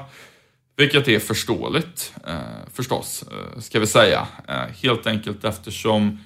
Vilket 0.80 1.08
är 1.08 1.20
förståeligt 1.20 2.14
eh, 2.28 2.36
förstås, 2.74 3.24
eh, 3.32 3.60
ska 3.60 3.80
vi 3.80 3.88
säga. 3.88 4.28
Eh, 4.48 4.56
helt 4.84 5.08
enkelt 5.08 5.44
eftersom 5.44 6.20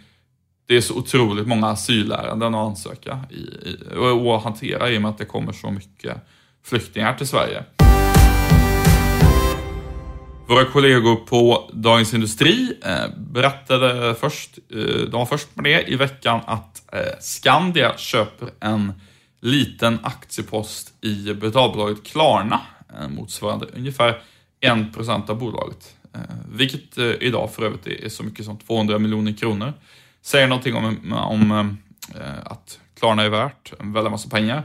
det 0.67 0.75
är 0.77 0.81
så 0.81 0.97
otroligt 0.97 1.47
många 1.47 1.67
asylärenden 1.67 2.55
att 2.55 2.67
ansöka 2.67 3.19
i, 3.29 3.35
i, 3.35 3.77
och 3.95 4.37
att 4.37 4.43
hantera 4.43 4.89
i 4.89 4.97
och 4.97 5.01
med 5.01 5.11
att 5.11 5.17
det 5.17 5.25
kommer 5.25 5.53
så 5.53 5.71
mycket 5.71 6.17
flyktingar 6.63 7.13
till 7.13 7.27
Sverige. 7.27 7.63
Våra 10.47 10.65
kollegor 10.65 11.15
på 11.15 11.69
Dagens 11.73 12.13
Industri 12.13 12.77
eh, 12.85 13.17
berättade 13.17 14.15
först, 14.15 14.57
eh, 14.57 14.77
de 14.85 15.11
var 15.11 15.25
först 15.25 15.55
med 15.55 15.63
det 15.63 15.91
i 15.91 15.95
veckan, 15.95 16.39
att 16.45 16.81
Skandia 17.19 17.97
köper 17.97 18.49
en 18.59 18.93
liten 19.41 19.99
aktiepost 20.03 20.93
i 21.01 21.33
betalbolaget 21.33 22.03
Klarna, 22.03 22.61
motsvarande 23.09 23.65
ungefär 23.75 24.21
1% 24.63 25.29
av 25.29 25.39
bolaget. 25.39 25.95
Eh, 26.13 26.19
vilket 26.51 26.97
eh, 26.97 27.05
idag 27.05 27.53
för 27.53 27.63
övrigt 27.63 27.87
är 27.87 28.09
så 28.09 28.23
mycket 28.23 28.45
som 28.45 28.57
200 28.57 28.99
miljoner 28.99 29.33
kronor. 29.33 29.73
Säger 30.21 30.47
någonting 30.47 30.75
om, 30.75 31.13
om 31.13 31.77
att 32.43 32.79
Klarna 32.99 33.23
är 33.23 33.29
värt 33.29 33.73
en 33.79 33.93
väldig 33.93 34.11
massa 34.11 34.29
pengar. 34.29 34.63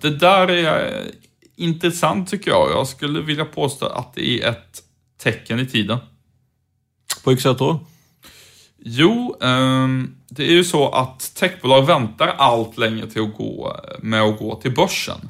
Det 0.00 0.10
där 0.18 0.50
är 0.50 1.04
intressant 1.56 2.30
tycker 2.30 2.50
jag. 2.50 2.70
Jag 2.70 2.86
skulle 2.86 3.20
vilja 3.20 3.44
påstå 3.44 3.86
att 3.86 4.14
det 4.14 4.42
är 4.42 4.50
ett 4.50 4.82
tecken 5.18 5.60
i 5.60 5.66
tiden. 5.66 5.98
På 7.24 7.30
vilket 7.30 7.42
sätt 7.42 7.58
då? 7.58 7.80
Jo, 8.78 9.36
ehm, 9.40 10.16
det 10.28 10.42
är 10.42 10.52
ju 10.52 10.64
så 10.64 10.88
att 10.88 11.34
techbolag 11.34 11.86
väntar 11.86 12.26
allt 12.26 12.78
längre 12.78 13.10
till 13.10 13.22
att 13.22 13.36
gå 13.36 13.76
med 14.02 14.22
att 14.22 14.38
gå 14.38 14.54
till 14.54 14.74
börsen. 14.74 15.28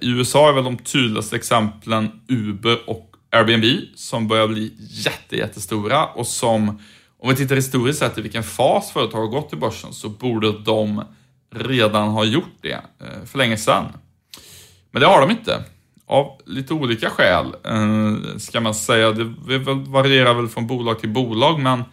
I 0.00 0.08
USA 0.10 0.48
är 0.48 0.52
väl 0.52 0.64
de 0.64 0.78
tydligaste 0.78 1.36
exemplen 1.36 2.20
Uber 2.28 2.78
och 2.86 3.10
Airbnb 3.30 3.64
som 3.94 4.28
börjar 4.28 4.48
bli 4.48 4.72
jätte, 4.78 5.36
jättestora 5.36 6.06
och 6.06 6.26
som, 6.26 6.68
om 7.18 7.28
vi 7.28 7.36
tittar 7.36 7.56
historiskt 7.56 7.98
sett 7.98 8.18
i 8.18 8.20
vilken 8.20 8.42
fas 8.42 8.92
företag 8.92 9.20
har 9.20 9.26
gått 9.26 9.48
till 9.48 9.58
börsen 9.58 9.92
så 9.92 10.08
borde 10.08 10.52
de 10.58 11.04
redan 11.54 12.08
ha 12.08 12.24
gjort 12.24 12.54
det 12.60 12.72
eh, 12.72 13.24
för 13.26 13.38
länge 13.38 13.56
sedan. 13.56 13.84
Men 14.90 15.00
det 15.00 15.06
har 15.06 15.20
de 15.20 15.30
inte. 15.30 15.64
Av 16.06 16.40
lite 16.46 16.74
olika 16.74 17.10
skäl, 17.10 17.46
eh, 17.64 18.36
ska 18.38 18.60
man 18.60 18.74
säga. 18.74 19.12
Det 19.12 19.24
varierar 19.86 20.34
väl 20.34 20.48
från 20.48 20.66
bolag 20.66 21.00
till 21.00 21.08
bolag, 21.08 21.60
men 21.60 21.84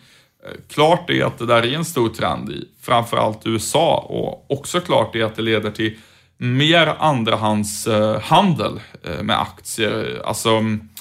klart 0.69 1.10
är 1.10 1.25
att 1.25 1.38
det 1.38 1.45
där 1.45 1.65
är 1.65 1.73
en 1.73 1.86
stor 1.86 2.10
trend 2.10 2.49
i 2.49 2.69
framförallt 2.82 3.47
USA 3.47 3.97
och 4.10 4.51
också 4.51 4.80
klart 4.80 5.15
är 5.15 5.23
att 5.23 5.36
det 5.36 5.41
leder 5.41 5.71
till 5.71 5.97
mer 6.43 6.95
andrahandshandel 6.99 8.80
eh, 9.04 9.23
med 9.23 9.41
aktier. 9.41 10.21
Alltså, 10.25 10.49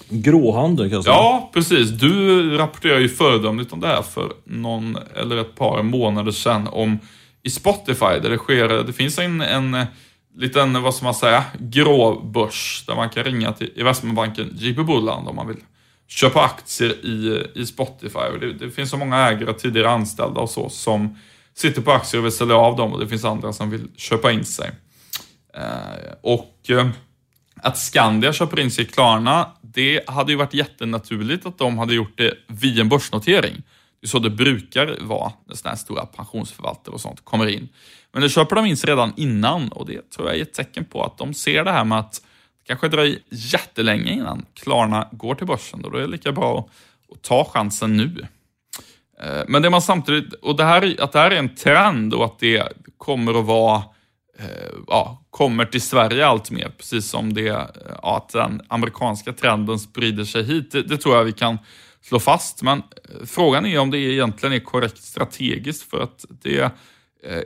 Gråhandel 0.09 0.91
kanske? 0.91 1.11
Ja, 1.11 1.51
precis. 1.55 1.91
Du 1.91 2.57
rapporterade 2.57 3.01
ju 3.01 3.09
föredömligt 3.09 3.73
om 3.73 3.81
det 3.81 3.87
här 3.87 4.03
för 4.03 4.33
någon 4.45 4.99
eller 5.17 5.37
ett 5.37 5.55
par 5.55 5.83
månader 5.83 6.33
sedan 6.33 6.69
om 6.69 6.99
i 7.43 7.51
Spotify 7.51 8.21
där 8.23 8.31
det 8.31 8.39
sker, 8.39 8.69
det 8.69 8.93
finns 8.93 9.19
en, 9.19 9.41
en 9.41 9.87
liten, 10.37 10.83
vad 10.83 10.95
ska 10.95 11.05
man 11.05 11.15
säga, 11.15 11.45
grå 11.59 12.21
börs 12.21 12.85
där 12.87 12.95
man 12.95 13.11
kan 13.11 13.25
ringa 13.25 13.53
till 13.53 13.71
investmentbanken 13.77 14.51
JP 14.59 14.83
Bulland 14.83 15.29
om 15.29 15.37
man 15.37 15.49
vill 15.49 15.61
köpa 16.09 16.41
aktier 16.41 16.91
i, 16.91 17.47
i 17.55 17.67
Spotify. 17.67 18.39
Det, 18.41 18.53
det, 18.53 18.71
finns 18.71 18.91
så 18.91 18.97
många 18.97 19.17
ägare, 19.17 19.53
tidigare 19.53 19.91
anställda 19.91 20.41
och 20.41 20.51
så, 20.51 20.69
som 20.69 21.19
sitter 21.55 21.83
på 21.83 21.93
aktier 21.93 22.19
och 22.19 22.25
vill 22.25 22.33
sälja 22.33 22.57
av 22.57 22.77
dem 22.77 22.93
och 22.93 23.01
det 23.01 23.09
finns 23.09 23.25
andra 23.25 23.53
som 23.53 23.71
vill 23.71 23.89
köpa 23.97 24.33
in 24.33 24.45
sig. 24.45 24.71
Eh, 25.55 26.13
och 26.21 26.57
eh, 26.69 26.89
att 27.63 27.79
Skandia 27.79 28.33
köper 28.33 28.61
in 28.61 28.71
sig 28.71 28.85
i 28.85 28.89
Klarna, 28.89 29.51
det 29.63 30.09
hade 30.09 30.33
ju 30.33 30.39
varit 30.39 30.55
jättenaturligt 30.55 31.47
att 31.47 31.59
de 31.59 31.79
hade 31.79 31.95
gjort 31.95 32.19
det 32.19 32.35
via 32.47 32.81
en 32.81 32.89
börsnotering. 32.89 33.63
Det 34.01 34.07
är 34.07 34.09
så 34.09 34.19
det 34.19 34.31
brukar 34.31 34.97
vara 35.01 35.33
när 35.47 35.55
sådana 35.55 35.75
här 35.75 35.81
stora 35.81 36.07
pensionsförvaltare 36.07 36.95
och 36.95 37.01
sånt 37.01 37.25
kommer 37.25 37.47
in. 37.47 37.69
Men 38.13 38.23
nu 38.23 38.29
köper 38.29 38.57
de 38.57 38.67
in 38.67 38.77
sig 38.77 38.91
redan 38.91 39.13
innan 39.17 39.69
och 39.69 39.87
det 39.87 40.11
tror 40.11 40.29
jag 40.29 40.39
är 40.39 40.43
ett 40.43 40.55
tecken 40.55 40.85
på 40.85 41.05
att 41.05 41.19
de 41.19 41.35
ser 41.35 41.65
det 41.65 41.73
här 41.73 41.85
med 41.85 41.99
att 41.99 42.13
det 42.13 42.67
kanske 42.67 42.89
dröjer 42.89 43.19
jättelänge 43.31 44.13
innan 44.13 44.45
Klarna 44.55 45.09
går 45.13 45.35
till 45.35 45.47
börsen. 45.47 45.83
Då 45.83 45.97
är 45.97 46.01
det 46.01 46.07
lika 46.07 46.33
bra 46.33 46.69
att 47.13 47.23
ta 47.23 47.45
chansen 47.45 47.97
nu. 47.97 48.27
Eh, 49.23 49.43
men 49.49 49.63
det 49.63 49.71
man 49.71 49.83
samtidigt, 49.83 50.33
och 50.33 50.57
det 50.57 50.65
här, 50.65 50.97
att 51.01 51.13
det 51.13 51.19
här 51.19 51.31
är 51.31 51.37
en 51.37 51.55
trend 51.55 52.15
och 52.15 52.25
att 52.25 52.39
det 52.39 52.73
kommer 52.99 53.41
att 53.41 53.47
vara 53.47 53.83
Eh, 54.41 54.75
ja, 54.87 55.25
kommer 55.31 55.65
till 55.65 55.83
Sverige 55.83 56.27
allt 56.27 56.51
mer, 56.51 56.73
precis 56.79 57.11
som 57.11 57.35
det, 57.35 57.49
eh, 57.49 57.67
ja, 58.03 58.17
att 58.17 58.29
den 58.29 58.63
amerikanska 58.69 59.33
trenden 59.33 59.79
sprider 59.79 60.25
sig 60.25 60.43
hit. 60.43 60.73
Det, 60.73 60.83
det, 60.83 60.97
tror 60.97 61.17
jag 61.17 61.25
vi 61.25 61.33
kan 61.33 61.59
slå 62.03 62.21
fast, 62.21 62.63
men 62.63 62.79
eh, 62.79 63.27
frågan 63.27 63.67
är 63.67 63.79
om 63.79 63.91
det 63.91 63.99
egentligen 63.99 64.55
är 64.55 64.61
korrekt 64.61 65.03
strategiskt 65.03 65.91
för 65.91 66.01
att 66.01 66.25
det 66.29 66.71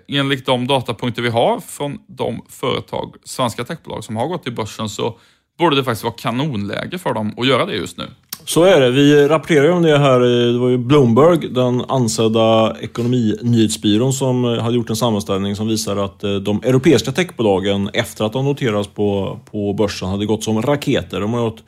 enligt 0.08 0.46
de 0.46 0.66
datapunkter 0.66 1.22
vi 1.22 1.28
har 1.28 1.60
från 1.60 1.98
de 2.06 2.46
företag, 2.48 3.14
svenska 3.24 3.64
techbolag 3.64 4.04
som 4.04 4.16
har 4.16 4.26
gått 4.26 4.42
till 4.42 4.54
börsen 4.54 4.88
så 4.88 5.18
borde 5.58 5.76
det 5.76 5.84
faktiskt 5.84 6.04
vara 6.04 6.14
kanonläge 6.14 6.98
för 6.98 7.14
dem 7.14 7.34
att 7.38 7.46
göra 7.46 7.66
det 7.66 7.74
just 7.74 7.98
nu. 7.98 8.10
Så 8.46 8.64
är 8.64 8.80
det. 8.80 8.90
Vi 8.90 9.28
rapporterade 9.28 9.72
om 9.72 9.82
det 9.82 9.98
här. 9.98 10.20
Det 10.52 10.58
var 10.58 10.68
ju 10.68 10.78
Bloomberg, 10.78 11.48
den 11.48 11.80
ansedda 11.88 12.76
ekonominyhetsbyrån, 12.80 14.12
som 14.12 14.44
eh, 14.44 14.62
hade 14.62 14.76
gjort 14.76 14.90
en 14.90 14.96
sammanställning 14.96 15.56
som 15.56 15.68
visar 15.68 15.96
att 15.96 16.24
eh, 16.24 16.34
de 16.34 16.62
europeiska 16.64 17.12
techbolagen, 17.12 17.90
efter 17.92 18.24
att 18.24 18.32
de 18.32 18.44
noterats 18.44 18.88
på, 18.88 19.38
på 19.50 19.72
börsen, 19.72 20.08
hade 20.08 20.26
gått 20.26 20.44
som 20.44 20.62
raketer. 20.62 21.20
De 21.20 21.32
har 21.32 21.40
gått 21.40 21.62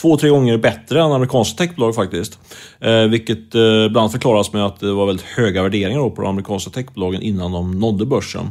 två, 0.00 0.16
tre 0.16 0.28
gånger 0.28 0.58
bättre 0.58 1.02
än 1.02 1.12
amerikanska 1.12 1.56
techbolag 1.56 1.94
faktiskt. 1.94 2.38
Eh, 2.80 3.02
vilket 3.02 3.54
eh, 3.54 3.60
bland 3.60 3.96
annat 3.96 4.12
förklaras 4.12 4.52
med 4.52 4.66
att 4.66 4.80
det 4.80 4.92
var 4.92 5.06
väldigt 5.06 5.26
höga 5.26 5.62
värderingar 5.62 6.10
på 6.10 6.22
de 6.22 6.30
amerikanska 6.30 6.70
techbolagen 6.70 7.22
innan 7.22 7.52
de 7.52 7.80
nådde 7.80 8.06
börsen. 8.06 8.42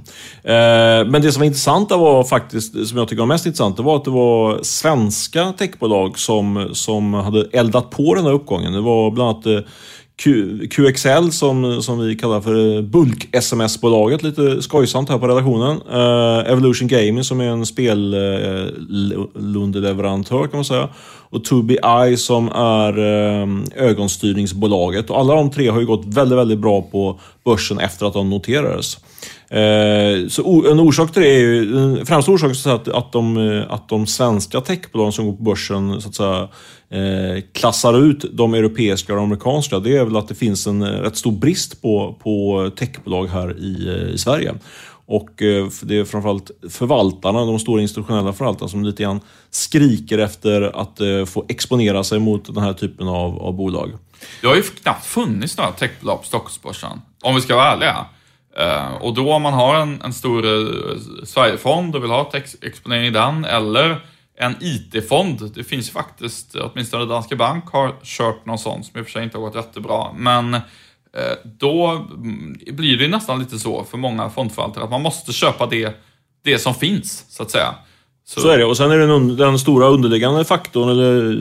Eh, 0.43 1.07
men 1.07 1.21
det 1.21 1.31
som 1.31 1.39
var 1.39 1.45
intressant 1.45 1.91
var 1.91 2.23
faktiskt, 2.23 2.87
som 2.87 2.97
jag 2.97 3.07
tycker 3.07 3.21
var 3.21 3.27
mest 3.27 3.45
intressant, 3.45 3.77
det 3.77 3.83
var 3.83 3.95
att 3.95 4.05
det 4.05 4.11
var 4.11 4.63
svenska 4.63 5.53
techbolag 5.57 6.19
som, 6.19 6.69
som 6.73 7.13
hade 7.13 7.47
eldat 7.51 7.89
på 7.89 8.15
den 8.15 8.25
här 8.25 8.33
uppgången. 8.33 8.73
Det 8.73 8.81
var 8.81 9.11
bland 9.11 9.29
annat 9.29 9.45
eh, 9.45 9.59
Q, 10.23 10.59
QXL 10.71 11.29
som, 11.31 11.81
som 11.81 11.99
vi 11.99 12.15
kallar 12.15 12.41
för 12.41 12.81
bulk-sms-bolaget, 12.81 14.23
lite 14.23 14.61
skojsamt 14.61 15.09
här 15.09 15.17
på 15.17 15.27
redaktionen. 15.27 15.81
Uh, 15.81 16.51
Evolution 16.51 16.87
Gaming 16.87 17.23
som 17.23 17.41
är 17.41 17.49
en 17.49 17.65
spel 17.65 18.13
uh, 18.13 18.67
kan 20.29 20.49
man 20.53 20.65
säga. 20.65 20.89
Och 21.29 21.41
2BI 21.41 22.15
som 22.15 22.49
är 22.49 22.97
ehm, 22.97 23.63
ögonstyrningsbolaget. 23.75 25.09
Och 25.09 25.19
alla 25.19 25.35
de 25.35 25.51
tre 25.51 25.67
har 25.67 25.79
ju 25.79 25.85
gått 25.85 26.05
väldigt, 26.05 26.37
väldigt 26.37 26.59
bra 26.59 26.81
på 26.81 27.19
börsen 27.43 27.79
efter 27.79 28.05
att 28.05 28.13
de 28.13 28.29
noterades. 28.29 28.97
Eh, 29.49 30.27
så 30.27 30.71
en 30.71 30.79
orsak 30.79 31.13
till 31.13 31.21
det 31.21 31.29
är 31.29 31.39
ju, 31.39 31.65
den 31.73 32.05
främsta 32.05 32.31
orsaken 32.31 32.55
till 32.55 32.71
att, 32.71 32.87
att, 32.87 33.11
de, 33.11 33.37
eh, 33.37 33.73
att 33.73 33.89
de 33.89 34.07
svenska 34.07 34.61
techbolagen 34.61 35.11
som 35.11 35.25
går 35.25 35.33
på 35.33 35.43
börsen 35.43 36.01
så 36.01 36.09
att 36.09 36.15
säga, 36.15 36.47
eh, 36.89 37.43
klassar 37.51 38.05
ut 38.05 38.25
de 38.31 38.53
europeiska 38.53 39.13
och 39.13 39.17
de 39.17 39.25
amerikanska, 39.25 39.79
det 39.79 39.97
är 39.97 40.03
väl 40.03 40.17
att 40.17 40.27
det 40.27 40.35
finns 40.35 40.67
en 40.67 40.83
rätt 40.83 41.17
stor 41.17 41.31
brist 41.31 41.81
på, 41.81 42.15
på 42.23 42.71
techbolag 42.79 43.27
här 43.27 43.57
i, 43.59 44.09
i 44.13 44.17
Sverige. 44.17 44.53
Och 45.07 45.41
eh, 45.41 45.67
det 45.81 45.97
är 45.97 46.05
framförallt 46.05 46.51
förvaltarna, 46.69 47.45
de 47.45 47.59
stora 47.59 47.81
institutionella 47.81 48.33
förvaltarna 48.33 48.69
som 48.69 48.83
lite 48.83 49.03
grann 49.03 49.19
skriker 49.49 50.17
efter 50.17 50.61
att 50.81 50.99
eh, 50.99 51.25
få 51.25 51.45
exponera 51.49 52.03
sig 52.03 52.19
mot 52.19 52.55
den 52.55 52.63
här 52.63 52.73
typen 52.73 53.07
av, 53.07 53.39
av 53.39 53.53
bolag. 53.53 53.91
Det 54.41 54.47
har 54.47 54.55
ju 54.55 54.61
knappt 54.61 55.05
funnits 55.05 55.57
några 55.57 55.71
techbolag 55.71 56.19
på 56.19 56.25
Stockholmsbörsen, 56.25 57.01
om 57.23 57.35
vi 57.35 57.41
ska 57.41 57.55
vara 57.55 57.71
ärliga. 57.71 58.05
Eh, 58.57 58.93
och 59.01 59.13
då 59.13 59.33
om 59.33 59.41
man 59.41 59.53
har 59.53 59.75
en, 59.75 60.01
en 60.01 60.13
stor 60.13 60.45
Sverigefond 61.25 61.95
och 61.95 62.03
vill 62.03 62.11
ha 62.11 62.31
exponering 62.61 63.05
i 63.05 63.11
den, 63.11 63.45
eller 63.45 64.01
en 64.39 64.55
IT-fond. 64.61 65.51
Det 65.55 65.63
finns 65.63 65.87
ju 65.87 65.91
faktiskt, 65.91 66.55
åtminstone 66.55 67.05
Danske 67.05 67.35
Bank 67.35 67.65
har 67.67 67.95
kört 68.03 68.45
någon 68.45 68.59
sån 68.59 68.83
som 68.83 68.99
i 68.99 69.01
och 69.01 69.05
för 69.05 69.11
sig 69.11 69.23
inte 69.23 69.37
har 69.37 69.45
gått 69.45 69.55
jättebra. 69.55 70.13
Men 70.13 70.57
Eh, 71.17 71.37
då 71.59 71.87
mm, 71.89 72.57
blir 72.71 72.97
det 72.97 73.07
nästan 73.07 73.39
lite 73.39 73.59
så 73.59 73.83
för 73.83 73.97
många 73.97 74.29
fondförvaltare 74.29 74.83
att 74.83 74.89
man 74.89 75.01
måste 75.01 75.33
köpa 75.33 75.65
det, 75.65 75.95
det 76.43 76.59
som 76.59 76.73
finns, 76.73 77.25
så 77.29 77.43
att 77.43 77.51
säga. 77.51 77.75
Så. 78.25 78.41
så 78.41 78.49
är 78.49 78.57
det. 78.57 78.65
Och 78.65 78.77
sen 78.77 78.91
är 78.91 78.97
det 78.97 79.07
den, 79.07 79.35
den 79.35 79.59
stora 79.59 79.87
underliggande 79.87 80.45
faktorn, 80.45 80.89
eller 80.89 81.37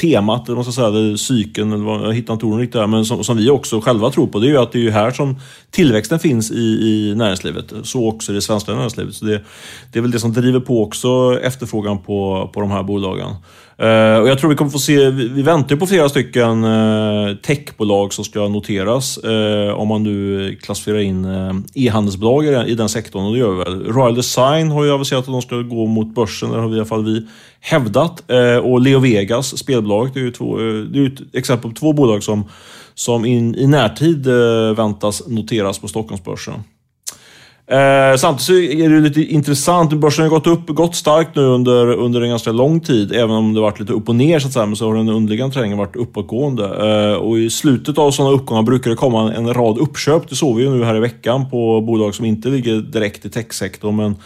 temat, 0.00 0.48
eller 0.48 0.56
man 0.56 0.64
ska 0.64 0.72
säga, 0.72 0.86
eller 0.86 1.16
cykeln, 1.16 1.72
eller 1.72 1.84
vad, 1.84 2.06
jag 2.06 2.14
hittar 2.14 2.34
inte 2.34 2.46
orden 2.46 2.60
riktigt 2.60 2.80
där, 2.80 2.86
men 2.86 3.04
som, 3.04 3.24
som, 3.24 3.36
vi 3.36 3.50
också 3.50 3.80
själva 3.80 4.10
tror 4.10 4.26
på, 4.26 4.38
det 4.38 4.46
är 4.46 4.50
ju 4.50 4.58
att 4.58 4.72
det 4.72 4.78
är 4.78 4.82
ju 4.82 4.90
här 4.90 5.10
som 5.10 5.40
tillväxten 5.70 6.18
finns 6.18 6.50
i, 6.50 6.54
i 6.54 7.14
näringslivet. 7.16 7.72
Så 7.82 8.08
också 8.08 8.32
i 8.32 8.34
det 8.34 8.42
svenska 8.42 8.74
näringslivet. 8.74 9.14
Så 9.14 9.24
det, 9.24 9.42
det 9.92 9.98
är 9.98 10.02
väl 10.02 10.10
det 10.10 10.20
som 10.20 10.32
driver 10.32 10.60
på 10.60 10.82
också 10.82 11.40
efterfrågan 11.42 11.98
på, 11.98 12.50
på 12.54 12.60
de 12.60 12.70
här 12.70 12.82
bolagen. 12.82 13.34
Uh, 13.82 14.18
och 14.18 14.28
jag 14.28 14.38
tror 14.38 14.50
vi 14.50 14.56
kommer 14.56 14.70
få 14.70 14.78
se, 14.78 15.10
vi, 15.10 15.28
vi 15.28 15.42
väntar 15.42 15.76
på 15.76 15.86
flera 15.86 16.08
stycken 16.08 16.64
uh, 16.64 17.36
techbolag 17.36 18.12
som 18.12 18.24
ska 18.24 18.48
noteras. 18.48 19.18
Uh, 19.24 19.74
om 19.74 19.88
man 19.88 20.02
nu 20.02 20.56
klassificerar 20.62 20.98
in 20.98 21.26
e-handelsbolag 21.74 22.44
i, 22.44 22.70
i 22.70 22.74
den 22.74 22.88
sektorn, 22.88 23.24
och 23.24 23.32
det 23.32 23.38
gör 23.38 23.50
vi 23.50 23.64
väl. 23.64 23.84
Royal 23.92 24.14
Design 24.14 24.70
har 24.70 24.84
ju 24.84 24.92
aviserat 24.92 25.20
att 25.20 25.26
de 25.26 25.42
ska 25.42 25.56
gå 25.56 25.86
mot 25.86 26.14
börsen, 26.14 26.50
det 26.50 26.60
har 26.60 26.68
vi 26.68 26.76
i 26.76 26.78
alla 26.78 26.86
fall 26.86 27.04
vi 27.04 27.26
hävdat. 27.60 28.22
och 28.62 28.80
Leo 28.80 28.98
Vegas, 28.98 29.58
spelbolag, 29.58 30.10
det 30.14 30.20
är 30.20 30.24
ju, 30.24 30.30
två, 30.30 30.56
det 30.56 30.98
är 30.98 31.06
ett 31.06 31.34
exempel 31.34 31.70
på 31.70 31.76
två 31.76 31.92
bolag 31.92 32.22
som, 32.22 32.48
som 32.94 33.24
in, 33.24 33.54
i 33.54 33.66
närtid 33.66 34.26
väntas 34.76 35.22
noteras 35.28 35.78
på 35.78 35.88
Stockholmsbörsen. 35.88 36.54
Eh, 37.70 38.16
samtidigt 38.16 38.42
så 38.46 38.52
är 38.52 38.88
det 38.88 39.00
lite 39.00 39.22
intressant. 39.22 39.92
Börsen 39.92 40.22
har 40.22 40.30
gått 40.30 40.46
upp, 40.46 40.66
gått 40.66 40.94
starkt 40.94 41.36
nu 41.36 41.42
under, 41.42 41.92
under 41.92 42.20
en 42.20 42.28
ganska 42.28 42.52
lång 42.52 42.80
tid. 42.80 43.12
Även 43.12 43.30
om 43.30 43.54
det 43.54 43.60
varit 43.60 43.80
lite 43.80 43.92
upp 43.92 44.08
och 44.08 44.14
ner 44.14 44.38
så 44.38 44.46
att 44.46 44.52
säga, 44.52 44.66
men 44.66 44.76
så 44.76 44.86
har 44.86 44.94
den 44.94 45.08
underliggande 45.08 45.54
trenden 45.54 45.78
varit 45.78 45.96
uppåtgående. 45.96 46.64
Eh, 46.64 47.14
och 47.14 47.38
i 47.38 47.50
slutet 47.50 47.98
av 47.98 48.10
sådana 48.10 48.34
uppgångar 48.34 48.62
brukar 48.62 48.90
det 48.90 48.96
komma 48.96 49.34
en 49.34 49.54
rad 49.54 49.78
uppköp. 49.78 50.28
Det 50.28 50.34
såg 50.34 50.56
vi 50.56 50.62
ju 50.62 50.70
nu 50.70 50.84
här 50.84 50.96
i 50.96 51.00
veckan 51.00 51.50
på 51.50 51.80
bolag 51.80 52.14
som 52.14 52.24
inte 52.24 52.48
ligger 52.48 52.76
direkt 52.76 53.24
i 53.24 53.30
techsektorn, 53.30 53.96
men, 53.96 54.16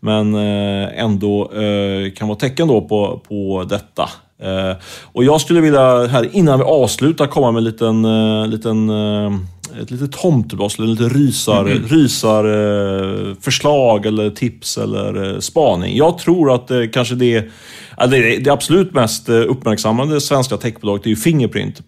men 0.00 0.34
eh, 0.34 1.02
ändå 1.04 1.52
eh, 1.52 2.12
kan 2.12 2.28
vara 2.28 2.38
tecken 2.38 2.68
då 2.68 2.80
på, 2.80 3.20
på 3.28 3.64
detta. 3.68 4.08
Eh, 4.42 4.76
och 5.12 5.24
jag 5.24 5.40
skulle 5.40 5.60
vilja 5.60 6.06
här 6.06 6.36
innan 6.36 6.58
vi 6.58 6.64
avslutar 6.64 7.26
komma 7.26 7.50
med 7.50 7.58
en 7.58 7.64
liten, 7.64 8.04
eh, 8.04 8.46
liten 8.46 8.90
eh, 8.90 9.30
ett 9.82 9.90
litet 9.90 10.12
tomtebloss, 10.12 10.78
eller 10.78 10.88
lite 10.88 11.08
rysar, 11.08 11.64
mm. 11.64 11.86
rysar 11.88 12.46
uh, 12.46 13.34
förslag 13.40 14.06
eller 14.06 14.30
tips 14.30 14.78
eller 14.78 15.40
spaning. 15.40 15.96
Jag 15.96 16.18
tror 16.18 16.54
att 16.54 16.70
uh, 16.70 16.88
kanske 16.88 17.14
det, 17.14 17.38
uh, 17.38 18.08
det, 18.10 18.38
det 18.38 18.50
absolut 18.50 18.94
mest 18.94 19.28
uppmärksammade 19.28 20.20
svenska 20.20 20.56
techbolaget 20.56 21.06
är 21.06 21.10
ju 21.10 21.16
Fingerprint. 21.16 21.82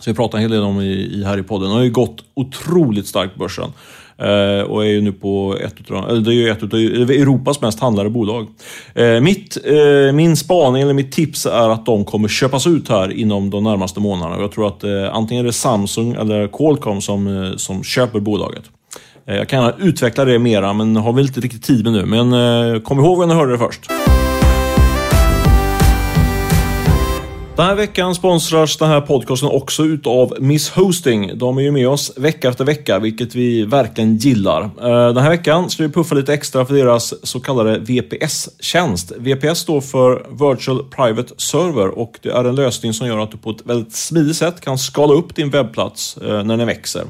Som 0.00 0.12
vi 0.12 0.16
pratar 0.16 0.38
en 0.38 0.42
hel 0.42 0.50
del 0.50 0.62
om 0.62 0.80
i, 0.80 0.92
i 0.92 1.24
här 1.24 1.38
i 1.38 1.42
podden. 1.42 1.68
Det 1.68 1.74
har 1.74 1.82
ju 1.82 1.90
gått 1.90 2.24
otroligt 2.34 3.06
starkt 3.06 3.36
börsen. 3.36 3.72
Eh, 4.20 4.62
och 4.62 4.84
är 4.84 4.88
ju 4.88 5.00
nu 5.00 5.12
på 5.12 5.56
ett 5.60 5.80
utav, 5.80 6.22
det 6.22 6.30
är 6.30 6.34
ju 6.34 6.50
ett 6.50 6.62
utav 6.62 6.80
Europas 7.10 7.60
mest 7.60 7.80
handlade 7.80 8.10
bolag. 8.10 8.46
Eh, 8.94 9.20
mitt, 9.20 9.56
eh, 9.64 10.12
min 10.12 10.36
spaning, 10.36 10.82
eller 10.82 10.94
mitt 10.94 11.12
tips 11.12 11.46
är 11.46 11.68
att 11.68 11.86
de 11.86 12.04
kommer 12.04 12.28
köpas 12.28 12.66
ut 12.66 12.88
här 12.88 13.12
inom 13.12 13.50
de 13.50 13.64
närmaste 13.64 14.00
månaderna. 14.00 14.42
Jag 14.42 14.52
tror 14.52 14.66
att 14.66 14.84
eh, 14.84 15.14
antingen 15.14 15.44
är 15.44 15.46
det 15.46 15.52
Samsung 15.52 16.12
eller 16.12 16.48
Qualcomm 16.48 17.00
som, 17.00 17.44
eh, 17.44 17.56
som 17.56 17.84
köper 17.84 18.20
bolaget. 18.20 18.62
Eh, 19.26 19.36
jag 19.36 19.48
kan 19.48 19.72
utveckla 19.78 20.24
det 20.24 20.38
mera, 20.38 20.72
men 20.72 20.96
har 20.96 21.12
vi 21.12 21.22
inte 21.22 21.40
riktigt 21.40 21.62
tid 21.62 21.84
med 21.84 21.92
nu. 21.92 22.06
Men 22.06 22.80
kom 22.80 22.98
ihåg 22.98 23.18
när 23.18 23.26
ni 23.26 23.34
hörde 23.34 23.52
det 23.52 23.58
först. 23.58 23.80
Den 27.58 27.66
här 27.66 27.74
veckan 27.74 28.14
sponsras 28.14 28.76
den 28.76 28.88
här 28.88 29.00
podcasten 29.00 29.48
också 29.48 29.84
utav 29.84 30.34
Miss 30.40 30.70
Hosting. 30.70 31.38
De 31.38 31.58
är 31.58 31.62
ju 31.62 31.70
med 31.70 31.88
oss 31.88 32.12
vecka 32.16 32.48
efter 32.48 32.64
vecka, 32.64 32.98
vilket 32.98 33.34
vi 33.34 33.64
verkligen 33.64 34.16
gillar. 34.16 34.62
Eh, 34.62 35.14
den 35.14 35.16
här 35.16 35.30
veckan 35.30 35.70
ska 35.70 35.82
vi 35.82 35.88
puffa 35.88 36.14
lite 36.14 36.34
extra 36.34 36.66
för 36.66 36.74
deras 36.74 37.14
så 37.26 37.40
kallade 37.40 37.78
VPS-tjänst. 37.78 39.12
VPS 39.16 39.58
står 39.58 39.80
för 39.80 40.26
Virtual 40.30 40.84
Private 40.84 41.34
Server 41.36 41.88
och 41.88 42.18
det 42.22 42.28
är 42.28 42.44
en 42.44 42.54
lösning 42.54 42.92
som 42.92 43.06
gör 43.06 43.18
att 43.18 43.30
du 43.30 43.36
på 43.36 43.50
ett 43.50 43.66
väldigt 43.66 43.96
smidigt 43.96 44.36
sätt 44.36 44.60
kan 44.60 44.78
skala 44.78 45.14
upp 45.14 45.34
din 45.34 45.50
webbplats 45.50 46.16
eh, 46.16 46.44
när 46.44 46.56
den 46.56 46.66
växer. 46.66 47.04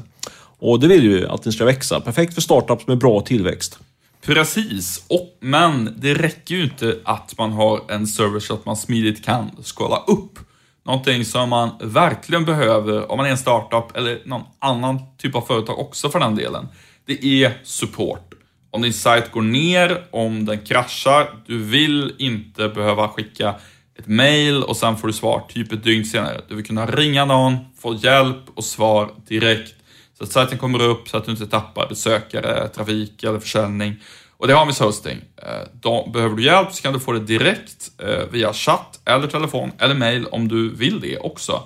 Och 0.59 0.79
det 0.79 0.87
vill 0.87 1.03
ju 1.03 1.27
att 1.27 1.43
den 1.43 1.53
ska 1.53 1.65
växa. 1.65 1.99
Perfekt 1.99 2.33
för 2.33 2.41
startups 2.41 2.87
med 2.87 2.97
bra 2.97 3.21
tillväxt. 3.21 3.79
Precis, 4.25 5.05
och, 5.09 5.37
men 5.39 5.93
det 5.97 6.13
räcker 6.13 6.55
ju 6.55 6.63
inte 6.63 6.99
att 7.03 7.37
man 7.37 7.51
har 7.51 7.91
en 7.91 8.07
server 8.07 8.39
så 8.39 8.53
att 8.53 8.65
man 8.65 8.77
smidigt 8.77 9.25
kan 9.25 9.51
skala 9.63 10.03
upp. 10.07 10.39
Någonting 10.85 11.25
som 11.25 11.49
man 11.49 11.69
verkligen 11.81 12.45
behöver 12.45 13.11
om 13.11 13.17
man 13.17 13.25
är 13.25 13.31
en 13.31 13.37
startup 13.37 13.97
eller 13.97 14.21
någon 14.25 14.43
annan 14.59 14.99
typ 15.17 15.35
av 15.35 15.41
företag 15.41 15.79
också 15.79 16.09
för 16.09 16.19
den 16.19 16.35
delen. 16.35 16.67
Det 17.05 17.25
är 17.43 17.53
support. 17.63 18.33
Om 18.71 18.81
din 18.81 18.93
sajt 18.93 19.31
går 19.31 19.41
ner, 19.41 20.03
om 20.11 20.45
den 20.45 20.59
kraschar, 20.59 21.43
du 21.45 21.63
vill 21.63 22.15
inte 22.17 22.69
behöva 22.69 23.07
skicka 23.09 23.55
ett 23.99 24.07
mail 24.07 24.63
och 24.63 24.77
sen 24.77 24.97
får 24.97 25.07
du 25.07 25.13
svar 25.13 25.43
typ 25.49 25.71
ett 25.71 25.83
dygn 25.83 26.05
senare. 26.05 26.41
Du 26.47 26.55
vill 26.55 26.65
kunna 26.65 26.85
ringa 26.85 27.25
någon, 27.25 27.57
få 27.79 27.95
hjälp 27.95 28.43
och 28.55 28.63
svar 28.63 29.11
direkt 29.27 29.75
så 30.19 30.23
att 30.23 30.31
sajten 30.31 30.57
kommer 30.57 30.81
upp 30.81 31.09
så 31.09 31.17
att 31.17 31.25
du 31.25 31.31
inte 31.31 31.47
tappar 31.47 31.87
besökare, 31.89 32.67
trafik 32.67 33.23
eller 33.23 33.39
försäljning. 33.39 33.95
Och 34.37 34.47
det 34.47 34.53
har 34.53 34.65
Miss 34.65 34.79
Hosting. 34.79 35.17
Eh, 35.37 35.67
då 35.81 36.09
behöver 36.13 36.35
du 36.35 36.43
hjälp 36.43 36.71
så 36.71 36.81
kan 36.81 36.93
du 36.93 36.99
få 36.99 37.11
det 37.11 37.19
direkt 37.19 37.91
eh, 37.97 38.31
via 38.31 38.53
chatt 38.53 38.99
eller 39.05 39.27
telefon 39.27 39.71
eller 39.79 39.95
mail 39.95 40.25
om 40.31 40.47
du 40.47 40.75
vill 40.75 40.99
det 40.99 41.17
också. 41.17 41.63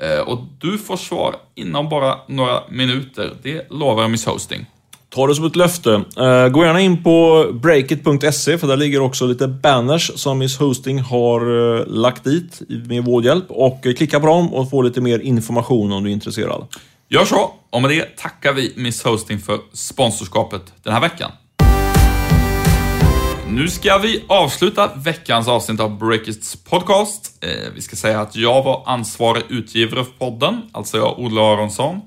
Eh, 0.00 0.20
och 0.20 0.38
du 0.60 0.78
får 0.78 0.96
svar 0.96 1.36
inom 1.54 1.88
bara 1.88 2.16
några 2.28 2.60
minuter. 2.70 3.32
Det 3.42 3.70
lovar 3.70 4.08
Miss 4.08 4.26
Hosting. 4.26 4.66
Ta 5.08 5.26
det 5.26 5.34
som 5.34 5.44
ett 5.44 5.56
löfte. 5.56 6.04
Gå 6.50 6.64
gärna 6.64 6.80
in 6.80 7.02
på 7.02 7.46
breakit.se 7.52 8.58
för 8.58 8.66
där 8.66 8.76
ligger 8.76 9.00
också 9.00 9.26
lite 9.26 9.48
banners 9.48 10.10
som 10.14 10.38
Miss 10.38 10.58
Hosting 10.58 10.98
har 10.98 11.40
lagt 11.86 12.24
dit 12.24 12.62
med 12.68 13.04
vår 13.04 13.24
hjälp. 13.24 13.44
Och 13.48 13.82
klicka 13.82 14.20
på 14.20 14.26
dem 14.26 14.54
och 14.54 14.70
få 14.70 14.82
lite 14.82 15.00
mer 15.00 15.18
information 15.18 15.92
om 15.92 16.04
du 16.04 16.10
är 16.10 16.14
intresserad. 16.14 16.66
Gör 17.08 17.24
så. 17.24 17.54
Och 17.70 17.82
med 17.82 17.90
det 17.90 18.16
tackar 18.16 18.52
vi 18.52 18.72
Miss 18.76 19.04
Hosting 19.04 19.38
för 19.38 19.60
sponsorskapet 19.72 20.74
den 20.82 20.92
här 20.92 21.00
veckan. 21.00 21.30
Nu 23.48 23.68
ska 23.68 23.98
vi 23.98 24.24
avsluta 24.28 24.90
veckans 24.96 25.48
avsnitt 25.48 25.80
av 25.80 25.98
Breakits 25.98 26.56
podcast. 26.56 27.44
Eh, 27.44 27.72
vi 27.74 27.82
ska 27.82 27.96
säga 27.96 28.20
att 28.20 28.36
jag 28.36 28.62
var 28.62 28.82
ansvarig 28.86 29.42
utgivare 29.48 30.04
för 30.04 30.12
podden, 30.12 30.62
alltså 30.72 30.96
jag, 30.96 31.18
Olle 31.18 31.40
Aronsson, 31.40 32.00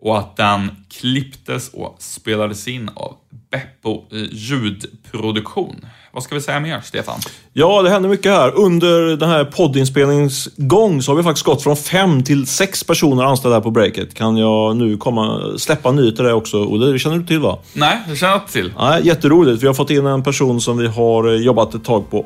och 0.00 0.18
att 0.18 0.36
den 0.36 0.84
klipptes 0.90 1.68
och 1.68 1.96
spelades 1.98 2.68
in 2.68 2.88
av 2.88 3.16
Beppo 3.52 4.02
ljudproduktion. 4.30 5.86
Vad 6.14 6.22
ska 6.22 6.34
vi 6.34 6.40
säga 6.40 6.60
mer, 6.60 6.80
Stefan? 6.84 7.20
Ja, 7.52 7.82
det 7.82 7.90
händer 7.90 8.08
mycket 8.08 8.32
här. 8.32 8.54
Under 8.54 9.16
den 9.16 9.28
här 9.28 9.44
poddinspelningens 9.44 10.48
gång 10.56 11.02
så 11.02 11.10
har 11.10 11.16
vi 11.16 11.22
faktiskt 11.22 11.46
gått 11.46 11.62
från 11.62 11.76
fem 11.76 12.24
till 12.24 12.46
sex 12.46 12.84
personer 12.84 13.24
anställda 13.24 13.56
här 13.56 13.62
på 13.62 13.70
Breakit. 13.70 14.14
Kan 14.14 14.36
jag 14.36 14.76
nu 14.76 14.96
komma, 14.96 15.54
släppa 15.58 15.92
nyheter 15.92 16.24
där 16.24 16.32
också? 16.32 16.56
Olle, 16.56 16.92
det 16.92 16.98
känner 16.98 17.18
du 17.18 17.26
till 17.26 17.40
va? 17.40 17.58
Nej, 17.72 17.98
det 18.08 18.16
känner 18.16 18.32
jag 18.32 18.42
inte 18.42 18.52
till. 18.52 18.72
Nej, 18.78 19.06
jätteroligt. 19.06 19.62
Vi 19.62 19.66
har 19.66 19.74
fått 19.74 19.90
in 19.90 20.06
en 20.06 20.22
person 20.22 20.60
som 20.60 20.78
vi 20.78 20.86
har 20.86 21.28
jobbat 21.30 21.74
ett 21.74 21.84
tag 21.84 22.10
på 22.10 22.18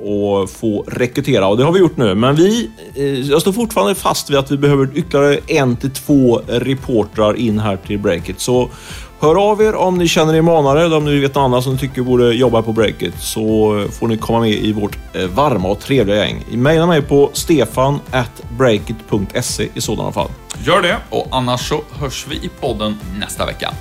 att 0.42 0.50
få 0.50 0.84
rekrytera 0.86 1.46
och 1.46 1.56
det 1.56 1.64
har 1.64 1.72
vi 1.72 1.80
gjort 1.80 1.96
nu. 1.96 2.14
Men 2.14 2.34
vi, 2.34 2.70
eh, 2.94 3.04
jag 3.04 3.40
står 3.40 3.52
fortfarande 3.52 3.94
fast 3.94 4.30
vid 4.30 4.38
att 4.38 4.50
vi 4.50 4.56
behöver 4.56 4.88
ytterligare 4.94 5.38
en 5.46 5.76
till 5.76 5.90
två 5.90 6.40
reportrar 6.46 7.34
in 7.36 7.58
här 7.58 7.76
till 7.76 7.98
Breakit. 7.98 8.40
Så 8.40 8.70
Hör 9.20 9.50
av 9.50 9.62
er 9.62 9.74
om 9.74 9.98
ni 9.98 10.08
känner 10.08 10.34
er 10.34 10.42
manade 10.42 10.84
eller 10.84 10.96
om 10.96 11.04
ni 11.04 11.20
vet 11.20 11.34
någon 11.34 11.44
annan 11.44 11.62
som 11.62 11.72
ni 11.72 11.78
tycker 11.78 12.02
borde 12.02 12.34
jobba 12.34 12.62
på 12.62 12.72
Breakit 12.72 13.14
så 13.18 13.84
får 13.92 14.08
ni 14.08 14.16
komma 14.16 14.40
med 14.40 14.50
i 14.50 14.72
vårt 14.72 14.98
eh, 15.14 15.26
varma 15.26 15.68
och 15.68 15.80
trevliga 15.80 16.16
gäng. 16.16 16.44
Maila 16.52 16.86
mig 16.86 17.02
på 17.02 17.30
stefan.breakit.se 17.32 19.68
i 19.74 19.80
sådana 19.80 20.12
fall. 20.12 20.28
Gör 20.64 20.82
det 20.82 20.96
och 21.10 21.26
annars 21.30 21.68
så 21.68 21.80
hörs 22.00 22.26
vi 22.28 22.36
i 22.36 22.50
podden 22.60 22.96
nästa 23.18 23.46
vecka. 23.46 23.72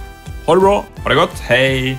Ha 0.46 0.56
det 0.56 0.62
bra! 0.62 0.86
Ha 1.04 1.10
det 1.10 1.16
gott, 1.16 1.40
hej! 1.40 1.98